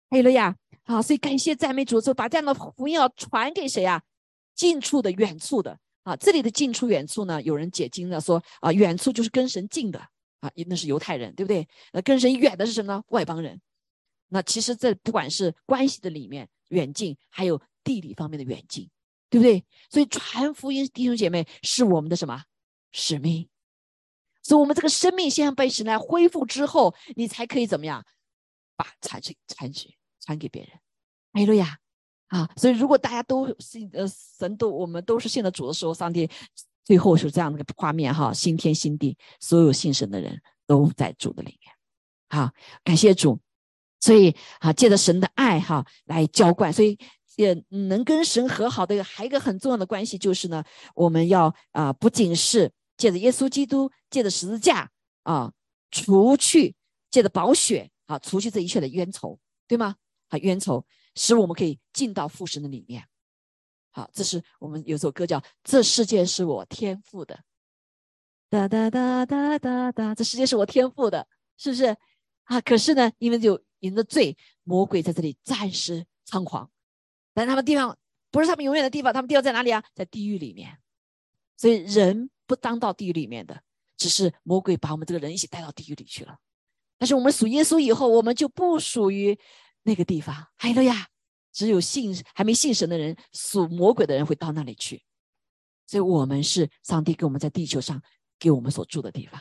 [0.09, 0.57] 还有了呀。
[0.85, 4.03] 好，所以感谢赞美主，就把这样的福音要传给谁啊？
[4.55, 5.79] 近处的、远处的。
[6.03, 7.41] 啊，这里的近处、远处呢？
[7.43, 9.99] 有人解经的说，啊，远处就是跟神近的
[10.41, 11.69] 啊，那是犹太人，对不对？
[11.93, 13.03] 那跟神远的是什么呢？
[13.09, 13.61] 外邦人。
[14.29, 18.89] 那其实这不管是关系的里面远近，还有地理方面的远近，
[19.29, 19.65] 对不对？
[19.91, 22.45] 所以传福音，弟兄姐妹是我们的什么
[22.93, 23.49] 使命？
[24.43, 28.07] 所以我们这个生命先被神来恢复之后，你才可以怎么样
[28.75, 29.71] 把传去、传、
[30.21, 30.73] 传给别人。
[31.33, 31.79] 哎路亚。
[32.31, 36.31] 啊，所以如果大家都信呃神都我们都是信的主的时候，上帝
[36.85, 41.73] 最后是这样的一个画面哈，新天新地，所有信神的人都在主的里面。
[42.29, 42.53] 好，
[42.85, 43.39] 感谢主。
[44.01, 46.97] 所以啊，借着神的爱哈来浇灌，所以
[47.35, 50.63] 也能跟神和好的还有一个很重要的关系就是呢，
[50.95, 54.89] 我们要啊不仅是借着耶稣基督，借着十字架
[55.25, 55.53] 啊，
[55.91, 56.77] 除去
[57.11, 59.97] 借着宝血啊，除去这一切的冤仇，对吗？
[60.29, 60.87] 啊，冤仇。
[61.15, 63.07] 使我们可以进到父神的里面。
[63.93, 67.35] 好，这是我们有首歌叫《这世界是我天赋的》，
[68.49, 71.97] 哒哒哒哒哒哒，这世界是我天赋的，是不是？
[72.45, 76.71] 啊，可是呢，因为有因着罪，魔鬼在这里暂时猖狂，
[77.35, 77.99] 但他们地方
[78.31, 79.83] 不是他们永远的地方，他们地方在哪里啊？
[79.93, 80.79] 在地狱里面。
[81.57, 83.61] 所以人不当到地狱里面的，
[83.97, 86.39] 只是魔鬼把我们这个人一起带到地狱里去了。
[86.97, 89.37] 但是我们属耶稣以后，我们就不属于。
[89.83, 91.09] 那个地方，海了呀！
[91.53, 95.03] 只有信还没信神的人，属魔鬼的人会到那里去。
[95.87, 98.01] 所以，我们是上帝给我们在地球上
[98.39, 99.41] 给我们所住的地方，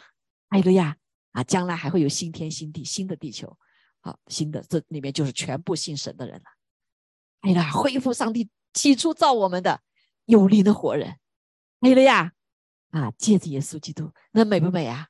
[0.49, 0.97] 海了呀！
[1.33, 3.55] 啊，将来还会有新天新地、新的地球，
[3.99, 6.45] 好，新的这里面就是全部信神的人了。
[7.41, 9.79] 哎呀，恢复上帝起初造我们的
[10.25, 11.19] 有灵的活人，
[11.81, 12.33] 哎了呀！
[12.89, 15.07] 啊，借着耶稣基督，那美不美啊？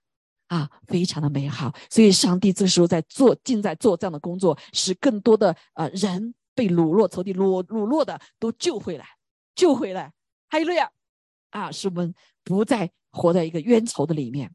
[0.50, 9.06] 啊，非常的美好，所以上帝这时候在做，正在做这样的工作，使更多的呃人被掳落仇敌掳掳落的都救回来，
[9.54, 10.12] 救回来，
[10.50, 10.90] 还有了呀，
[11.52, 14.52] 啊，使我们不再活在一个冤仇的里面，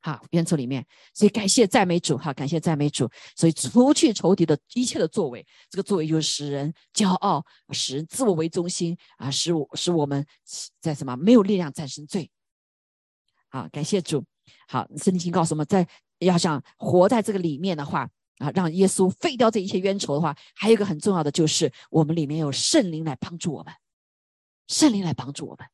[0.00, 3.06] 好，冤仇里面，所以感谢赞美主，哈，感谢赞美主，
[3.36, 10.24] 所以除去仇敌的一切的作为，这个作为就是使人骄傲，使人自我为中心啊，使我使我们
[10.80, 12.30] 在什么没有力量战胜罪，
[13.50, 14.24] 好，感谢主。
[14.68, 15.86] 好，圣经告诉我们，在
[16.18, 23.72] 要想活在这个里面的话，啊，让耶稣废掉这一切冤仇的话，还有一个很重要的就是，我们里面有圣灵来帮助我们，
[24.68, 25.66] 圣灵来帮助我们。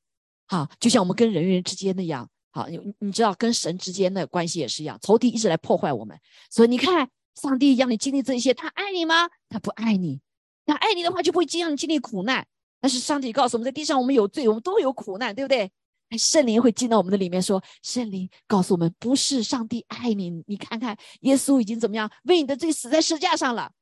[0.47, 6.19] 好，就像我们跟人与人之间那样，好，你你知道跟神之间的关系也是一样，仇敌一直来破坏我们。
[6.51, 9.29] 所以你看，上帝让你经历这些，他爱你吗？
[9.49, 10.21] 他不爱你。
[10.65, 12.47] 他爱你的话，就不会让你经历苦难。
[12.81, 15.71] 但是上帝告诉我们在地上，我们有罪，我们都有苦难，对不对？
[16.19, 23.73] 圣灵会进到我们的里面，说：“圣灵告诉我们，不是上帝爱你，你看看耶稣已经怎么样为你的罪死在石架上了。”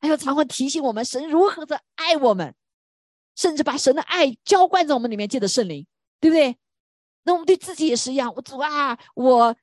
[0.00, 2.54] 还有常会提醒我们，神如何的爱我们，
[3.36, 5.86] 甚至把神的爱浇灌在我们里面，借着圣灵，
[6.20, 6.56] 对不对？
[7.24, 8.32] 那我们对自己也是一样。
[8.34, 9.56] 我主啊，我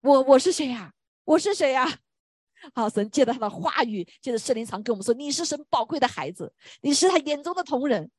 [0.00, 0.92] 我我是谁呀？
[1.24, 1.86] 我是谁呀？
[2.74, 6.50] 好，神借着他的话语，借着圣灵常跟我们说：“你是神宝贵的孩子，
[6.80, 8.10] 你是他眼中的同人，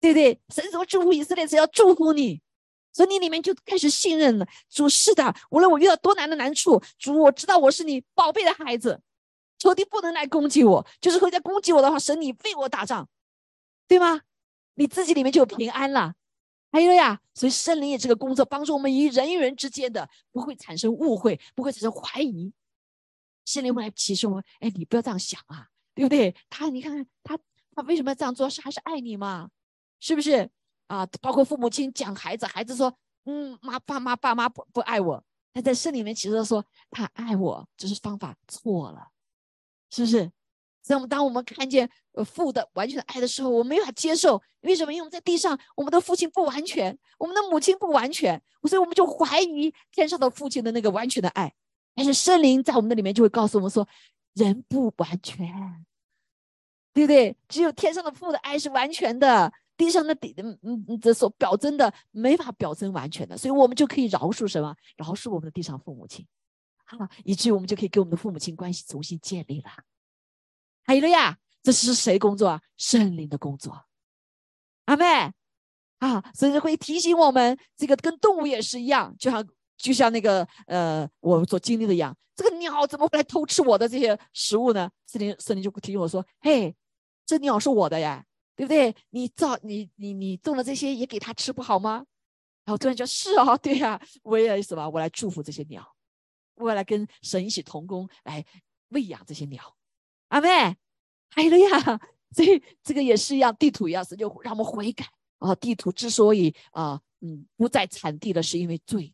[0.00, 2.40] 对不对？”神说：“祝福以色列，是要祝福你。”
[2.92, 9.00] 所以你里面就开始信任了主，是的，无论我遇到多难的难处，主，我知道我是你宝贝的孩子，
[9.58, 13.08] 仇敌不能来攻击我，就是会在攻击我的话，神你为我打仗，
[13.88, 14.20] 对吗？
[14.74, 16.14] 你自己里面就有平安了，
[16.70, 22.52] 还有呀，所以圣灵也这个工作，帮助我们与人与人之间的不会产生误会，不会产生怀疑，
[23.44, 26.34] 圣灵会来提示我们：哎，你不要这样想啊，对不对？
[26.48, 27.38] 他，你看看他，
[27.74, 28.48] 他为什么要这样做？
[28.48, 29.50] 是还是爱你嘛？
[30.00, 30.50] 是不是
[30.92, 31.06] 啊？
[31.22, 35.24] 包括父母亲讲孩子，孩子说：嗯，妈，爸妈，爸妈不不爱我。
[35.54, 39.08] 他在圣里面其实说他爱我，只是方法错了，
[39.90, 40.30] 是不是？
[40.82, 44.42] 所以，我们当我们看见呃父的完全的爱的时候，我没法接受。
[44.62, 44.92] 为什么？
[44.92, 51.52] 因为我们在地上，我们的父亲不完全，我们的母亲不完全，所以我们就怀疑天上的父亲的那个完全的爱。
[51.94, 53.86] 但是圣灵在我们的里面就会告诉我们说，
[54.34, 55.46] 人不完全，
[56.92, 57.36] 对不对？
[57.48, 64.72] 只有天上的父的爱是完全的，地上的底嗯嗯这所表征的没法表征完全的，所以我们就可以饶恕什么？
[64.96, 66.24] 饶恕我们的地上父母亲，
[66.84, 69.70] 啊，以至于我们就可以跟我们的父母亲关系重新建立了。
[70.84, 72.62] 还有了呀，这是谁工作啊？
[72.76, 73.86] 圣灵的工作，
[74.84, 75.04] 阿妹
[75.98, 79.44] 啊，甚至会提醒我们，这个跟动物也是一样，就像
[79.76, 84.88] 就像那个呃，我所经历的一样，这个鸟怎么会来偷吃我的这些食物呢？
[85.06, 86.72] 森林森林就提醒我说：“嘿，
[87.26, 88.24] 这鸟是我的呀，
[88.62, 88.94] 对不对？
[89.10, 92.06] 你造你你你种了这些也给它吃不好吗？”
[92.64, 95.84] 然后突然就：“是啊， 对呀，我也什么，我来祝福这些鸟，
[96.54, 98.44] 我来跟神一起同工，来
[98.90, 99.76] 喂养这些鸟。”
[100.30, 100.48] 阿妹，
[101.30, 102.00] 哎了呀！
[102.30, 105.04] 所以这个也是一样，地图一样是就让我们悔改
[105.38, 105.52] 啊。
[105.56, 109.12] 地图之所以啊，嗯，不再产地了，是因为罪，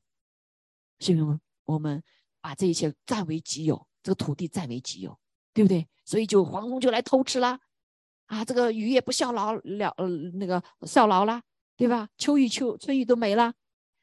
[1.01, 2.03] 是因为我们
[2.43, 5.19] 把这一切占为己有，这个土地占为己有，
[5.55, 5.89] 对不对？
[6.05, 7.59] 所以就黄龙就来偷吃啦，
[8.29, 9.95] 啊，这个雨也不效劳了，
[10.35, 11.43] 那个效劳啦，
[11.77, 12.09] 对吧？
[12.17, 13.53] 秋雨秋春雨都没了。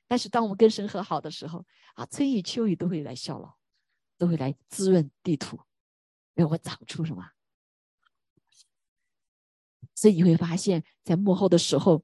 [0.07, 1.65] 但是当我们跟神和好的时候，
[1.95, 3.55] 啊，春雨秋雨都会来效劳，
[4.17, 5.59] 都会来滋润地土。
[6.35, 7.23] 让我长出什么？
[9.95, 12.03] 所以你会发现在幕后的时候，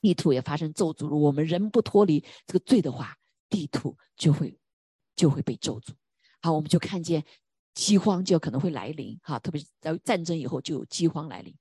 [0.00, 1.10] 地土也发生咒诅。
[1.10, 4.58] 了我们人不脱离这个罪的话，地土就会
[5.14, 5.90] 就会被咒诅。
[6.40, 7.24] 好，我们就看见
[7.74, 9.18] 饥荒就可能会来临。
[9.22, 11.54] 哈，特别是在战争以后就有饥荒来临。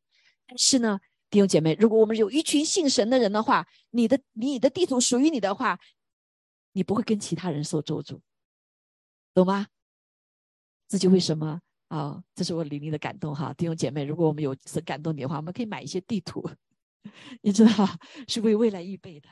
[0.45, 0.99] 但是呢，
[1.29, 5.79] 弟兄姐妹，如果我们有一群信神的人的话，你的你的地图属于你的话，
[6.71, 8.19] 你不会跟其他人受咒诅，
[9.33, 9.67] 懂吗？
[10.87, 11.61] 这就为什么？
[11.89, 16.47] 啊，这是我灵灵的感动哈，弟兄姐妹，如果我们有神感动你的话，我们可以买一些地图，
[17.41, 17.71] 你知道
[18.27, 19.29] 是为未来预备的。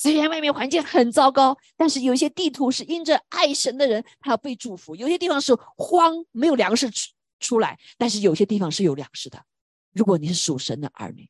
[0.00, 4.94] 虽然外面环境很糟糕，但是有些地图是因着爱神的人，他要被祝福。
[4.94, 9.44] 有些地方是荒，没有粮食出出来，但是有些地方是有粮食的。
[9.92, 11.28] 如果你是属神的儿女，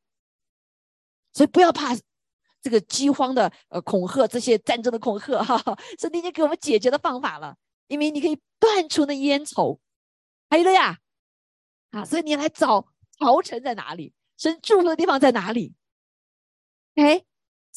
[1.33, 1.97] 所以不要怕
[2.61, 7.57] 这个饥荒的呃恐吓，这些战争的恐吓哈，哈是已经给我们解决的方法了，
[7.87, 9.81] 因为你可以断除那烟愁。
[10.51, 10.99] 还有了呀，
[11.93, 12.87] 啊，所以你来找
[13.19, 14.13] 朝臣在哪里？
[14.37, 15.73] 神祝福的地方在哪里？
[16.97, 17.25] 哎，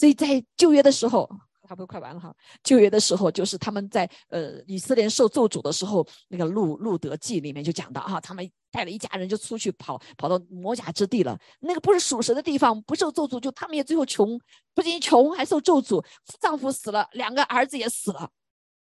[0.01, 1.29] 所以在旧约的时候，
[1.69, 2.35] 差不多快完了哈。
[2.63, 11.39] 旧约的时候，就是他们在呃以色列受咒诅的时候，那个路路德记里面就讲到哈，他们带了一家人就出去跑，跑到摩甲之地了。
[11.59, 14.41] 那个不是属神的地方，不受咒诅，就他们也最后穷，
[14.73, 16.03] 不仅穷，还受咒诅，
[16.39, 18.27] 丈夫死了，两个儿子也死了。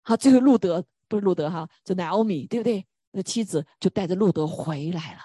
[0.00, 2.86] 好，最后路德不是路德哈，就 Naomi，对不对？
[3.10, 5.20] 那妻子就带着路德回来了，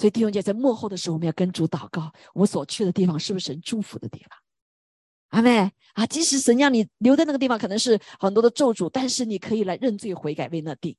[0.00, 4.30] 所以弟兄姐在幕后的时候，我们要跟主祷告：我所去的地方是不是神祝福的地方？
[5.28, 10.96] 阿妹啊，即使神让你留在那个地方，可能是很多的咒诅，但是你可以来认罪悔改为那地。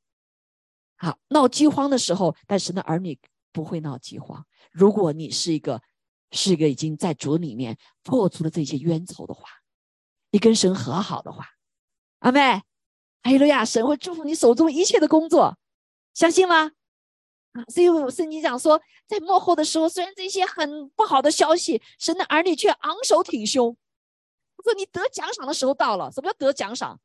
[0.98, 3.20] 好，闹饥荒的时候，但神的儿女
[3.52, 4.46] 不会闹饥荒。
[4.72, 5.82] 如果你是一个
[6.30, 9.50] 是一个已经在主里面破除了这些冤仇的话，
[10.30, 11.48] 你跟神和好的话，
[12.20, 12.40] 阿妹。
[13.24, 13.66] 哈利路亚！
[13.66, 15.58] 神会祝福你手中一切的工作，
[16.14, 16.72] 相信吗？
[17.54, 23.76] 啊，所以圣经讲说，在幕后的时候，虽然这些很不好的消息，神的儿女却昂首挺胸。
[24.64, 26.12] 说你得奖赏的时候到了。
[26.12, 27.00] 什么叫得奖赏？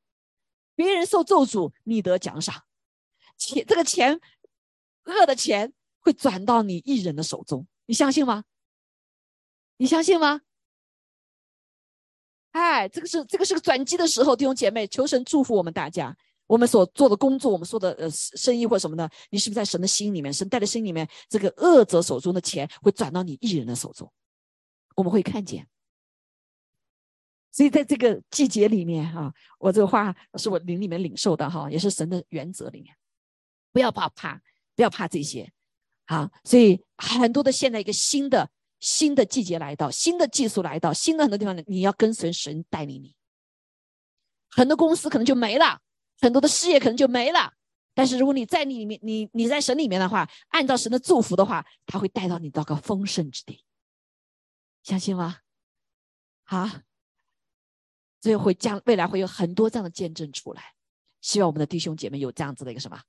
[0.74, 2.64] 别人受咒诅，你得奖赏。
[3.38, 4.20] 钱这个钱，
[5.04, 8.44] 恶的钱会转到你一人的手中，你相信吗？
[9.78, 10.42] 你相信吗？
[12.52, 16.16] 哎，这个是这个是个转机的时候，弟兄姐妹，求神祝福我们大家。
[16.46, 20.32] 我们所做的工作，我们说的呃生意或什么的，你是不是在神的心里面？
[20.32, 24.10] 神带的心里面，这个恶者手中的钱会转到你一人的手中，
[24.94, 25.66] 我们会看见。
[27.52, 32.94] 所以在这个季节里面啊，我这个话是我灵里面领受的哈，也是神的原则里面，
[33.72, 34.40] 不要怕怕，
[34.74, 35.50] 不要怕这些，
[36.04, 38.50] 啊，所以很多的现在一个新的。
[38.78, 43.16] 新的季节来到，新的技术来到，新的很多地方，你要跟随神带领你。
[44.50, 45.80] 很多公司可能就没了，
[46.20, 47.52] 很多的事业可能就没了。
[47.94, 53.64] 但是如果你在你里面，你你在神里面的话，按照神的祝福的话，他会带到你到个丰盛之地。
[54.82, 55.38] 相信吗？
[56.44, 56.68] 好，
[58.20, 60.74] 所以会将未来会有很多这样的见证出来。
[61.22, 63.00] 希望我们的弟兄姐妹有这样子的一个什么，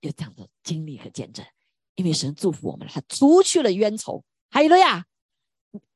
[0.00, 1.46] 有这样的经历和见证，
[1.94, 4.24] 因为神祝福我们了，他除去了冤仇。
[4.50, 5.06] 还有了呀，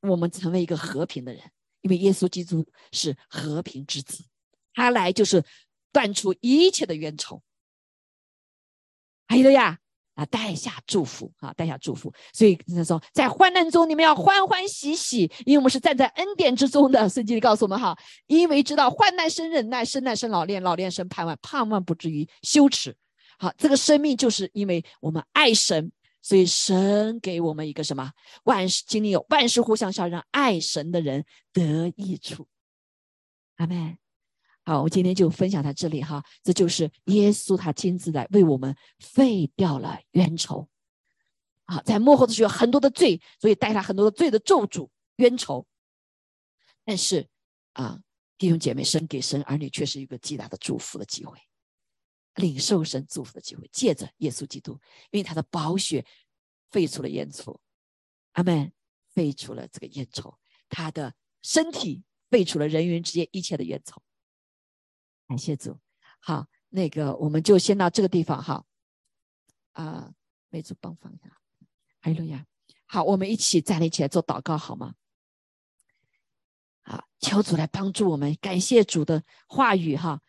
[0.00, 1.42] 我们成为一个和平的人，
[1.80, 4.24] 因为耶稣基督是和平之子，
[4.72, 5.44] 他来就是
[5.96, 7.42] 断除一切的冤仇。
[9.26, 9.78] 还有了呀。
[10.16, 12.10] 啊，带下祝福啊，带下祝福。
[12.32, 17.06] 所以他说，在患难中你们要欢欢喜喜，因为我们是站在恩典之中的。
[17.06, 17.94] 圣经里告诉我们哈，
[18.26, 22.96] 因为知道患难生忍耐，生耐生老练，老练生盼望，盼望不至于羞耻。
[23.38, 25.92] 好，这个生命就是因为我们爱神，
[26.22, 28.10] 所以神给我们一个什么？
[28.44, 32.48] 万事经历有万事互相效，让爱神的人得益处。
[33.56, 33.98] 阿门。
[34.68, 36.20] 好，我今天就分享到这里哈。
[36.42, 40.68] 这就是耶稣他亲自来为我们废掉了冤仇。
[41.66, 45.64] 好，在幕后的时候很多的罪，所以带来很多的罪的咒诅冤仇。
[46.84, 47.28] 但是
[47.74, 48.00] 啊，
[48.36, 51.38] 弟兄姐妹，神给神儿女却是一个极大的祝福的机会，
[52.34, 54.72] 领受神祝福的机会，借着耶稣基督，
[55.12, 56.04] 因为他的宝血
[56.72, 57.60] 废除了冤仇，
[58.32, 58.72] 阿门，
[59.14, 60.36] 废除了这个冤仇，
[60.68, 64.02] 他的身体废除了人与人之间一切的冤仇。
[65.26, 65.78] 感谢主，
[66.20, 68.64] 好，那个我们就先到这个地方哈，
[69.72, 70.12] 啊，
[70.50, 71.28] 梅主帮放一下，
[72.00, 72.46] 哈利路亚，
[72.86, 74.94] 好，我们一起站立起来做祷告好吗？
[76.82, 80.22] 好，求主来帮助我们，感谢主的话语哈，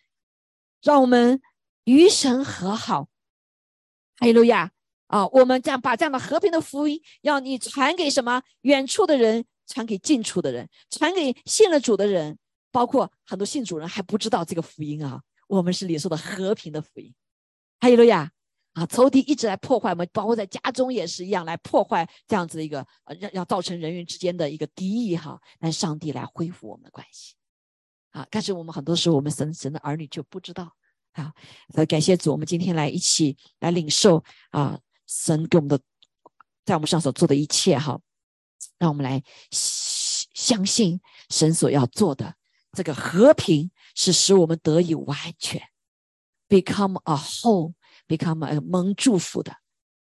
[0.81, 1.41] 让我们
[1.83, 3.09] 与神和好，
[4.17, 4.71] 哈利路亚。
[5.07, 8.43] 啊，我们这样把这样的和平的福音，要你传给什么？
[8.63, 12.37] 远处的人，传给近处的人，传给信了主的人。
[12.71, 17.13] 包括很多信主人还不知道这个福音啊，我们是领受的和平的福音。
[17.79, 18.31] 还有了呀，
[18.73, 25.39] 啊，仇敌一直来破坏我们，包括在家中也是一样来破坏这样子的一个呃，要要造成人与之间的一个敌意哈。
[25.59, 27.35] 但上帝来恢复我们的关系
[28.11, 30.75] 啊，但是我们很多时候我们神神的儿女就不知道
[31.13, 31.33] 啊。
[31.73, 35.79] 所以感谢主，我们今天来一起来领受啊，神给我们的
[36.65, 37.99] 在我们上所做的一切哈，
[38.77, 40.99] 让我们来相信
[41.29, 42.35] 神所要做的。
[42.77, 45.59] 这个和平是使我们得以完全
[46.47, 49.51] ，become a whole，become a 蒙祝福的。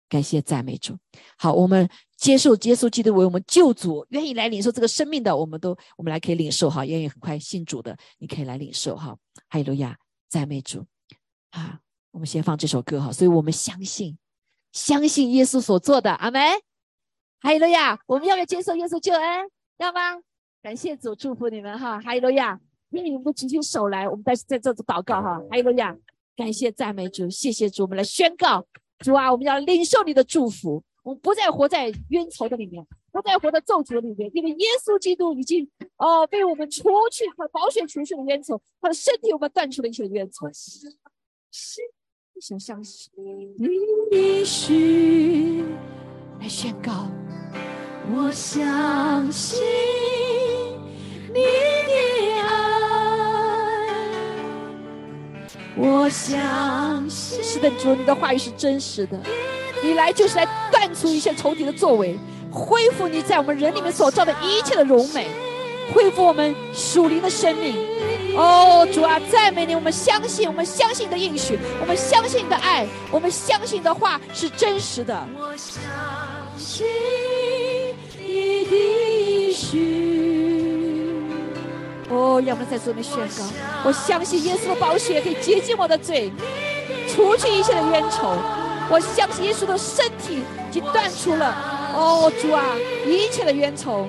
[0.08, 0.96] 感谢赞美主。
[1.36, 6.86] 好，我们接受接受基督为我们救主，愿意来领受这个生命的，我们都我们来可以领受哈。
[6.86, 9.18] 愿意很快信主的，你可以来领受哈。
[9.48, 9.98] 哈利路亚，
[10.28, 10.86] 赞美主。
[11.50, 11.80] 啊，
[12.12, 13.10] 我们先放这首歌哈。
[13.10, 14.16] 所以我们相信，
[14.70, 16.12] 相信耶稣所做的。
[16.12, 16.40] 阿门。
[17.40, 19.50] 哈利路亚，我们要不要接受耶稣救恩？
[19.78, 20.20] 要吗？
[20.62, 22.60] 感谢主祝福你们哈，哈利路亚！
[22.90, 25.96] 愿你们都举起手来，我们在在这祷告哈，哈利路亚！
[26.36, 28.64] 感谢赞美主，谢谢主，我们来宣告
[29.00, 40.48] 主啊，我们要领受你的祝福，我们不再活在冤仇的里面，不再活在咒诅里面，因为耶稣基督已经哦被我们除去和保险除去了冤仇，他的身体我们断除了一切冤仇。
[41.50, 41.80] 是
[42.40, 43.12] 想相信，
[44.08, 45.64] 必须
[46.40, 47.10] 来宣告，
[48.14, 49.60] 我相信。
[51.34, 51.92] 你的
[52.42, 52.46] 爱，
[55.76, 57.42] 我相信。
[57.42, 59.18] 是的，主，你的话语是真实的。
[59.82, 62.18] 你来就是来断除一切仇敌的作为，
[62.50, 65.26] 恢复你在我们人里面所造的一切的荣美，
[65.92, 67.74] 恢复我们属灵的生命。
[68.36, 69.74] 哦，主啊，赞美你！
[69.74, 75.26] 我们相信，我们相信你的应许，我们相信你的爱，我们相信的话是真实的。
[75.36, 75.82] 我相
[76.56, 76.86] 信
[78.18, 80.21] 你的应许。
[82.12, 83.42] 哦，让我们在这里宣告：
[83.84, 86.30] 我相信耶稣的宝血可以洁净我的罪，
[87.08, 88.36] 除去一切的冤仇。
[88.90, 91.56] 我相信耶稣的身体已经断除了。
[91.94, 92.62] 哦，主啊，
[93.06, 94.06] 一切的冤仇。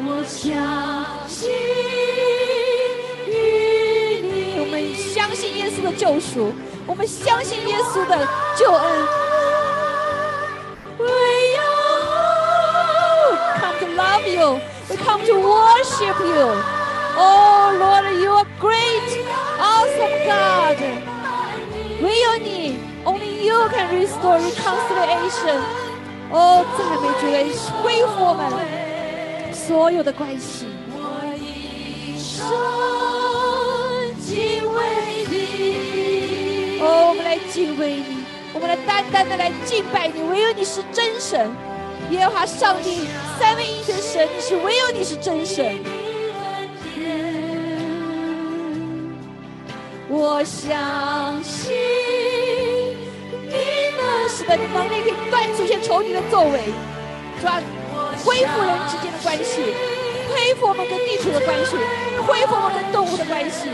[0.00, 0.46] 我相
[1.26, 1.50] 信
[3.26, 6.52] 你，我们相信耶稣的救赎，
[6.86, 8.16] 我们相信耶稣的
[8.56, 9.27] 救恩。
[14.17, 14.59] love you.
[14.89, 16.47] We come to worship you.
[17.15, 19.09] Oh Lord, you are great,
[19.59, 20.79] awesome God.
[22.01, 25.61] 唯有你，Only you can restore reconciliation.
[26.31, 27.43] 哦，赞美主来
[27.81, 28.43] 恢复我们
[29.53, 30.65] 所有的关系。
[30.91, 30.97] 我
[31.37, 32.49] 一生
[34.19, 34.79] 敬畏
[35.29, 36.79] 你。
[36.81, 38.23] 哦，我们来敬畏你，
[38.53, 41.49] 我们来单单的来敬拜你，唯有你是真神。
[42.10, 43.06] 耶和华上帝，
[43.38, 45.78] 三位一的神，你是唯有你是真神。
[50.08, 51.70] 我相信
[53.30, 56.72] 你们是的，你能力可以断除一些仇敌的作为，
[57.42, 57.60] 抓
[58.24, 59.74] 恢复人之间的关系，
[60.32, 61.76] 恢复我们跟地图的关系，
[62.26, 63.68] 恢复我们跟动物的关系。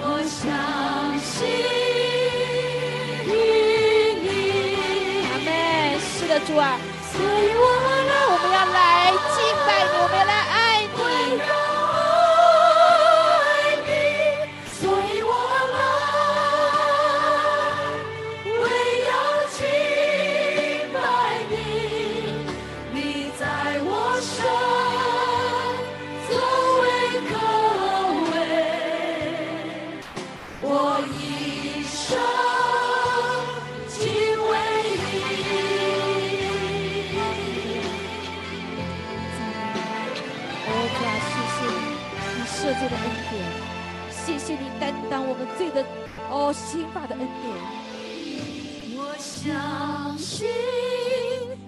[0.00, 1.46] 我相信
[6.46, 6.78] 主啊，
[7.12, 7.88] 所以我们
[8.52, 9.36] 要来敬
[9.66, 10.32] 拜你，我们要来
[45.28, 45.84] 我们罪的
[46.30, 47.52] 哦，刑罚的恩典。
[48.96, 50.48] 我相信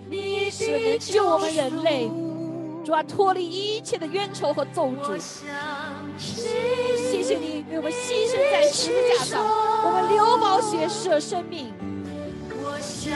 [0.09, 2.09] 你是能救我们人类，
[2.85, 5.19] 主啊，脱离一切的冤仇和咒诅。
[6.19, 9.45] 谢谢你为我们牺牲在十字架上，
[9.85, 11.73] 我们流宝血舍生命。
[12.63, 13.13] 我相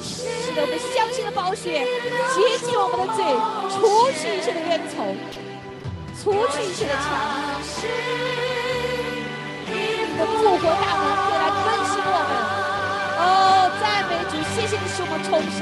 [0.00, 1.86] 信，是的，我们相信的宝血
[2.34, 3.22] 洁净我们的罪，
[3.70, 5.14] 除去一切的冤仇。
[6.20, 7.00] 除去一切的墙，
[7.62, 8.57] 你的
[10.36, 12.32] 复活大能会来更新我们。
[13.18, 15.60] 哦，赞美主，谢谢你使我们重生，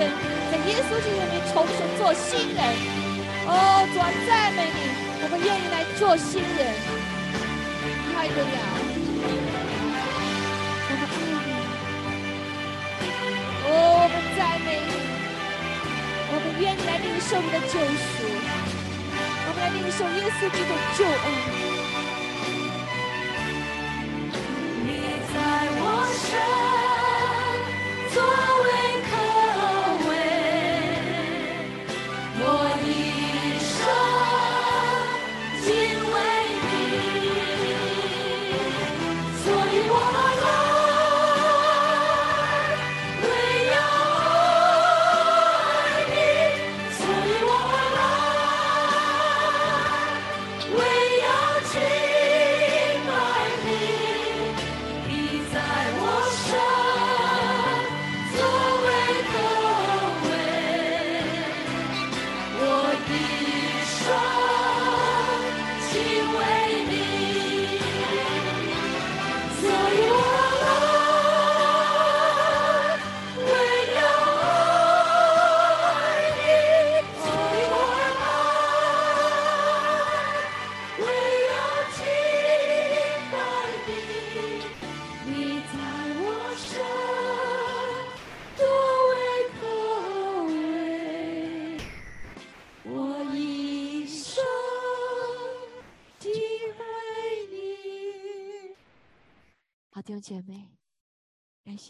[0.51, 2.61] 在耶稣基督里面重生做新人。
[3.47, 4.79] 哦，主啊，赞美你，
[5.23, 6.75] 我们愿意来做新人。
[8.13, 8.59] 哈利路亚，
[10.89, 11.51] 我们爱你。
[13.67, 13.71] 哦，
[14.03, 14.93] 我们赞美你，
[16.29, 18.27] 我们愿意来领受你的救赎。
[19.49, 21.76] 我们来领受耶稣基督的救恩。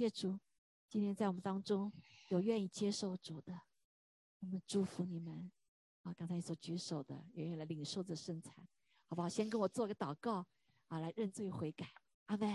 [0.07, 0.38] 谢主，
[0.88, 1.92] 今天在我们当中
[2.28, 3.62] 有愿意接受主的，
[4.38, 5.50] 我们祝福你们。
[6.02, 8.54] 啊，刚才所举手的，愿意来领受这圣餐，
[9.09, 9.28] 好不好？
[9.28, 10.46] 先跟我做个祷告，
[10.86, 11.92] 啊，来认罪悔改。
[12.26, 12.48] 阿门。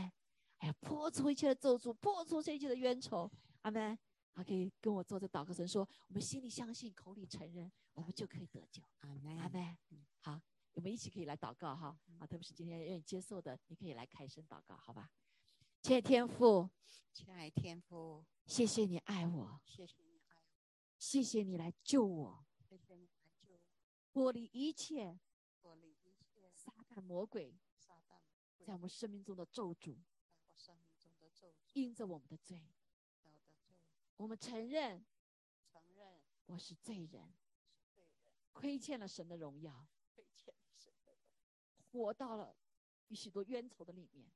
[0.59, 3.29] 哎呀，破除一切的咒诅，破除这一切的冤仇。
[3.63, 3.99] 阿门。
[4.31, 8.81] 啊，可以跟我做这祷告，神说，我们心里相信，口里承认，我们就可以得救。
[8.99, 9.37] 阿门。
[9.37, 9.77] 阿门。
[10.21, 10.41] 好，
[10.71, 11.99] 我们一起可以来祷告哈。
[12.17, 15.09] 啊，特别是今天愿意接受的，你可以来开声祷告，好吧？
[15.81, 16.69] 亲爱的天父，
[17.11, 20.45] 亲爱的天父，谢谢你爱我，谢谢你爱我，
[20.99, 23.59] 谢谢你来救我，谢谢你来救我，
[24.13, 25.19] 脱离一切，
[25.59, 26.51] 脱离一切。
[26.53, 28.21] 撒旦魔鬼，撒旦
[28.63, 29.97] 在我们生命中的咒诅，
[30.35, 32.61] 在我生命中的咒诅，因着我们的罪，
[33.23, 33.73] 我的罪，
[34.17, 35.03] 我们承认，
[35.65, 36.21] 承认。
[36.45, 37.33] 我是罪人，
[37.65, 38.07] 是罪人，
[38.53, 42.55] 亏欠了神的荣耀，亏欠了神的荣耀，活到了
[43.07, 44.31] 与许多冤仇的里面。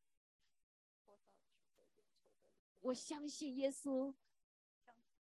[2.86, 4.14] 我相信耶稣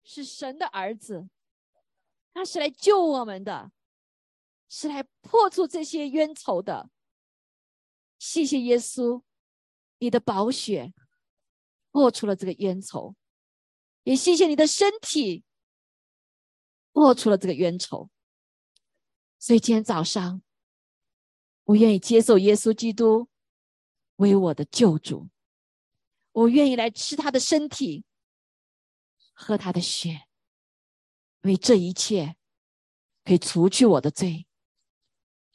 [0.03, 1.27] 是神的儿子，
[2.31, 3.71] 他是来救我们的，
[4.69, 6.91] 是来破除这些冤仇的。
[8.19, 9.23] 谢谢耶稣，
[9.97, 10.93] 你的宝血
[11.91, 13.15] 破除了这个冤仇，
[14.03, 15.43] 也谢谢你的身体
[16.91, 18.11] 破除了这个冤仇。
[19.39, 20.43] 所以今天早上，
[21.63, 23.27] 我愿意接受耶稣基督
[24.17, 25.29] 为我的救主。
[26.37, 28.05] 我愿意来吃他的身体，
[29.33, 30.27] 喝他的血，
[31.41, 32.37] 为这一切
[33.23, 34.45] 可以除去我的罪，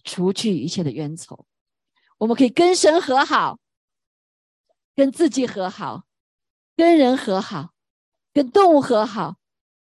[0.02, 1.46] 除去一切的冤仇。
[2.18, 3.60] 我们可以跟神和好，
[4.96, 6.04] 跟自己和好，
[6.74, 7.72] 跟人和好，
[8.32, 9.36] 跟动物和好，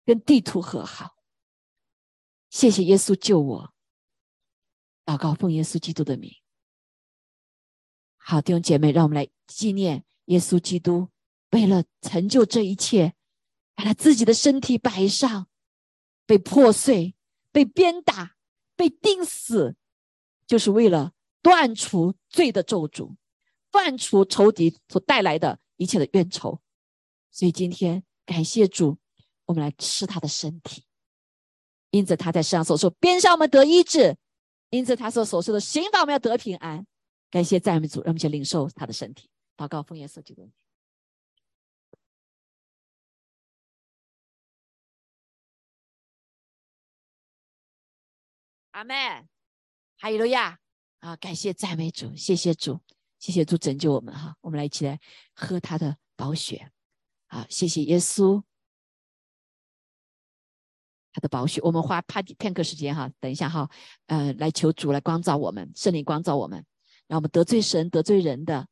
[0.04, 1.16] 跟地图和好。
[2.50, 3.74] 谢谢耶稣救我，
[5.06, 6.30] 祷告奉耶稣基督的名。
[8.18, 11.08] 好，弟兄姐妹，让我们来纪念耶稣基督，
[11.50, 13.14] 为了成就这一切，
[13.74, 15.48] 把他自己的身体摆上，
[16.26, 17.14] 被破碎、
[17.52, 18.36] 被鞭打、
[18.76, 19.76] 被钉死，
[20.46, 23.14] 就是为了断除罪的咒诅，
[23.70, 26.60] 断除仇敌所带来的一切的冤仇。
[27.30, 28.96] 所以今天感谢主，
[29.46, 30.84] 我们来吃他的身体，
[31.90, 34.16] 因此他在世上所说，鞭伤我们得医治，
[34.70, 36.86] 因此他所所说的刑罚我们要得平安。
[37.30, 40.50] 感谢赞美主，让我们去领受他的身体，祷告奉耶稣基督。
[48.72, 49.28] 阿门，
[49.98, 50.58] 哈利路亚
[50.98, 51.14] 啊！
[51.14, 52.80] 感谢赞美主，谢谢主，
[53.20, 54.36] 谢谢主拯救我们哈！
[54.40, 55.00] 我们来一起来
[55.32, 56.72] 喝他的宝血
[57.28, 57.46] 啊！
[57.48, 58.42] 谢谢耶稣，
[61.12, 61.60] 他的宝血。
[61.62, 63.70] 我们花怕片刻时间哈，等一下哈，
[64.06, 66.66] 呃，来求主来光照我们，圣灵光照我们。
[67.06, 68.66] 让我们得罪神、得罪人的，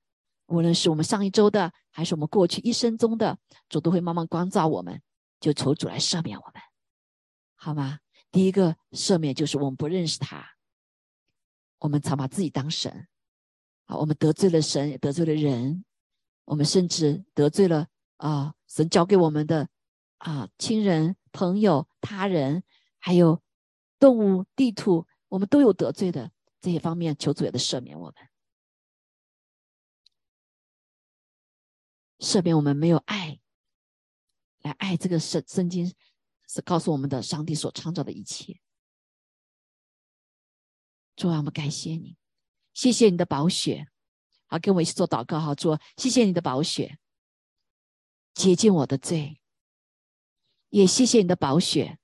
[0.53, 3.39] 无论是我们上一周的，还是我们过去一生中的，
[3.71, 5.01] 主都会慢慢光照我们，
[5.41, 6.63] 就求主来赦免我们，
[7.57, 8.01] 好吗？
[8.31, 10.47] 第一个赦免就是我们不认识他，
[11.79, 13.09] 我们常把自己当神，
[13.87, 15.85] 啊，我们得罪了神，也得罪了人，
[16.45, 17.87] 我们甚至得罪了
[18.19, 19.69] 啊，神交给我们的
[20.19, 22.63] 啊亲人、朋友、他人，
[22.99, 23.41] 还有
[23.99, 26.31] 动物、地图，我们都有得罪的。
[26.61, 28.15] 这些方面，求主也的赦免我们，
[32.23, 33.41] 赦免我们没有爱
[34.61, 35.93] 来爱这个圣圣经
[36.49, 38.61] 是告诉我们的上帝所创造的一切。
[41.17, 42.17] 主啊，我们感谢你，
[42.73, 43.89] 谢谢你的宝血，
[44.47, 46.97] 好，跟我一起做祷告，好，主，谢谢你的宝血
[48.35, 49.41] 洁净我的罪，
[50.69, 51.99] 也谢谢你的宝血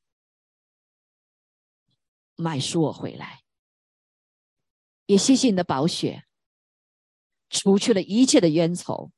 [2.34, 3.44] 买赎我回来。
[5.06, 6.24] 也谢谢你的宝血，
[7.48, 9.12] 除去了一切的冤仇，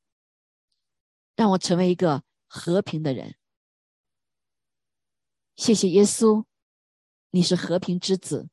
[1.41, 3.35] 让我成为一个和平的人。
[5.57, 6.45] 谢谢耶稣，
[7.31, 8.51] 你是和平之子，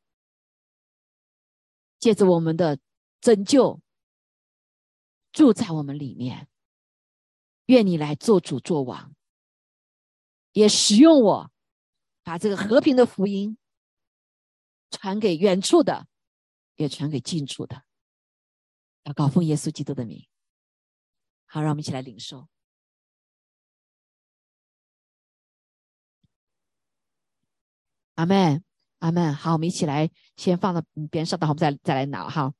[1.99, 2.80] 借着我们的
[3.19, 3.81] 拯救，
[5.34, 6.47] 住在我们里面。
[7.65, 9.14] 愿你来做主做王，
[10.53, 11.51] 也使用我，
[12.23, 13.57] 把这个和平的福音
[14.89, 16.07] 传给远处的。
[16.77, 17.84] 也传给近处的，
[19.03, 20.26] 要告奉耶稣基督的名。
[21.47, 22.47] 好，让我们一起来领受。
[28.18, 28.64] 阿门，
[28.99, 29.34] 阿门。
[29.34, 30.81] 好，我们一起来，先放到
[31.11, 32.52] 边上，等会我们再再来拿哈。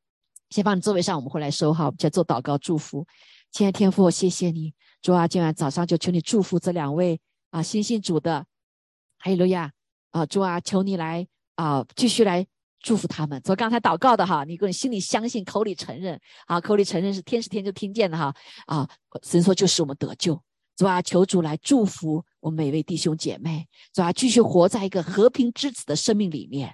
[0.52, 1.86] 先放你座位上，我们会来收哈。
[1.86, 3.06] 我们先做祷告祝福。
[3.52, 7.20] 亲爱的天父，谢谢你，主啊，今晚早上就求你祝福这两位
[7.50, 8.46] 啊，新信主的，
[9.18, 9.72] 哈利路亚
[10.12, 12.46] 啊，主啊，求你来啊，继续来。
[12.80, 13.42] 祝福他们。
[13.44, 18.34] 从刚才祷告的哈，你个人心里相信，口里承认啊，口里承认是天是天就听见的哈
[18.68, 18.88] 啊。
[19.24, 20.40] 神说就是我们得救，
[20.76, 26.74] 主啊，求主来祝福我们每位弟兄姐妹，主啊，继续活在一个和平之子的生命里面，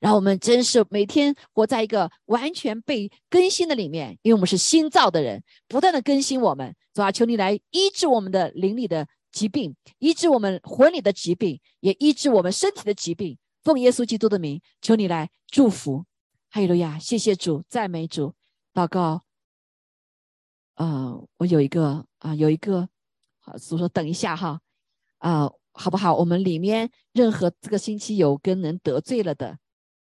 [0.00, 6.74] 让我们真是每天活在一个完全被更新的里面，因为我们是新造的人，不断的更新我们。
[6.92, 13.38] 主啊，求你来医治我们的灵里的疾病，医治我们魂里的疾病，也医治我们身体的疾病。
[13.62, 16.04] 奉耶稣基督的名，求你来祝福，
[16.50, 16.98] 哈利路亚！
[16.98, 18.34] 谢谢主，赞美主，
[18.74, 19.22] 祷告。
[20.74, 22.88] 呃，我有一个啊，有一个，
[23.38, 24.60] 好，所以说等一下哈，
[25.22, 26.16] 啊，好不好？
[26.16, 29.56] 我们里面任何这个星期有跟人得罪了的，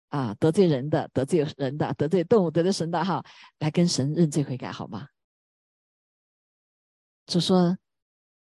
[0.09, 3.25] 啊，得罪人的，得罪人的，得罪动物，得罪神的哈，
[3.59, 5.09] 来跟神认罪悔改好吗？
[7.27, 7.79] 就说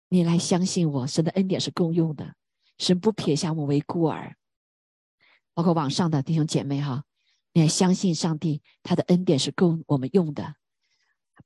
[0.08, 2.34] 你来相信我，神的恩典是共用的，
[2.76, 4.36] 神不撇下我们为孤儿。
[5.54, 7.04] 包括网上的弟兄姐妹哈，
[7.54, 10.56] 你要相信上帝，他的恩典是够我们用的。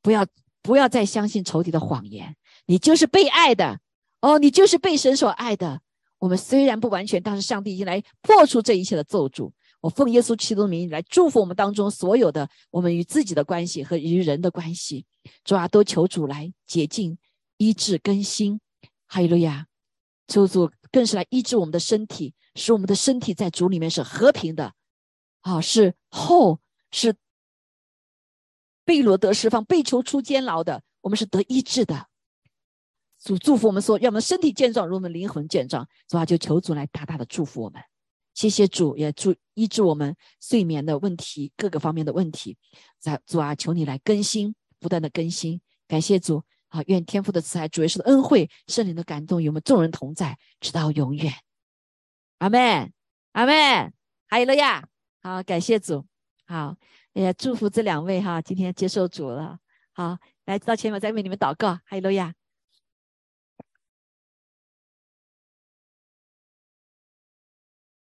[0.02, 0.26] 不要
[0.62, 3.80] 不要再相信仇敌的谎言，你就是被爱的
[4.26, 5.80] 哦，你就是被神所爱的。
[6.18, 9.52] 我们虽然不完全，但是上帝已经来破除这一切的咒诅。
[9.80, 15.06] 我奉耶稣基督的名义来祝福我们当中所有的我们与自己的关系和与人的关系，
[15.44, 17.16] 主啊，都求主来洁净、
[17.56, 18.58] 医治、更新。
[19.06, 19.68] 哈利路亚！
[20.26, 22.34] 求主更是来医治我们的身体。
[22.56, 24.72] 使我们的身体在主里面是和平的，
[25.42, 26.58] 啊，是后
[26.90, 27.14] 是
[28.84, 32.08] 被罗得释放，被囚出监牢的，我们是得医治的。
[33.26, 37.82] 主祝福我们说，让我们身体健壮，如我们灵魂健壮，主啊，就求主来大大的祝福我们。
[38.34, 42.56] 谢谢主，也祝医治我们睡眠的问题，各个方面的问题。
[43.00, 45.60] 在主啊，求你来更新，不断的更新。
[45.88, 51.34] 感谢主，啊，愿天父的慈爱、主耶稣的恩惠、圣灵的感动与我们众人同在，直到永远。
[52.38, 52.92] 阿妹，
[53.32, 53.90] 阿妹，
[54.28, 54.86] 还有了呀！
[55.20, 56.06] 好，感谢主。
[56.46, 56.76] 好，
[57.12, 59.58] 也祝福这两位哈，今天接受主了。
[59.94, 62.32] 好，来到前面再为你们祷告，哈利路亚。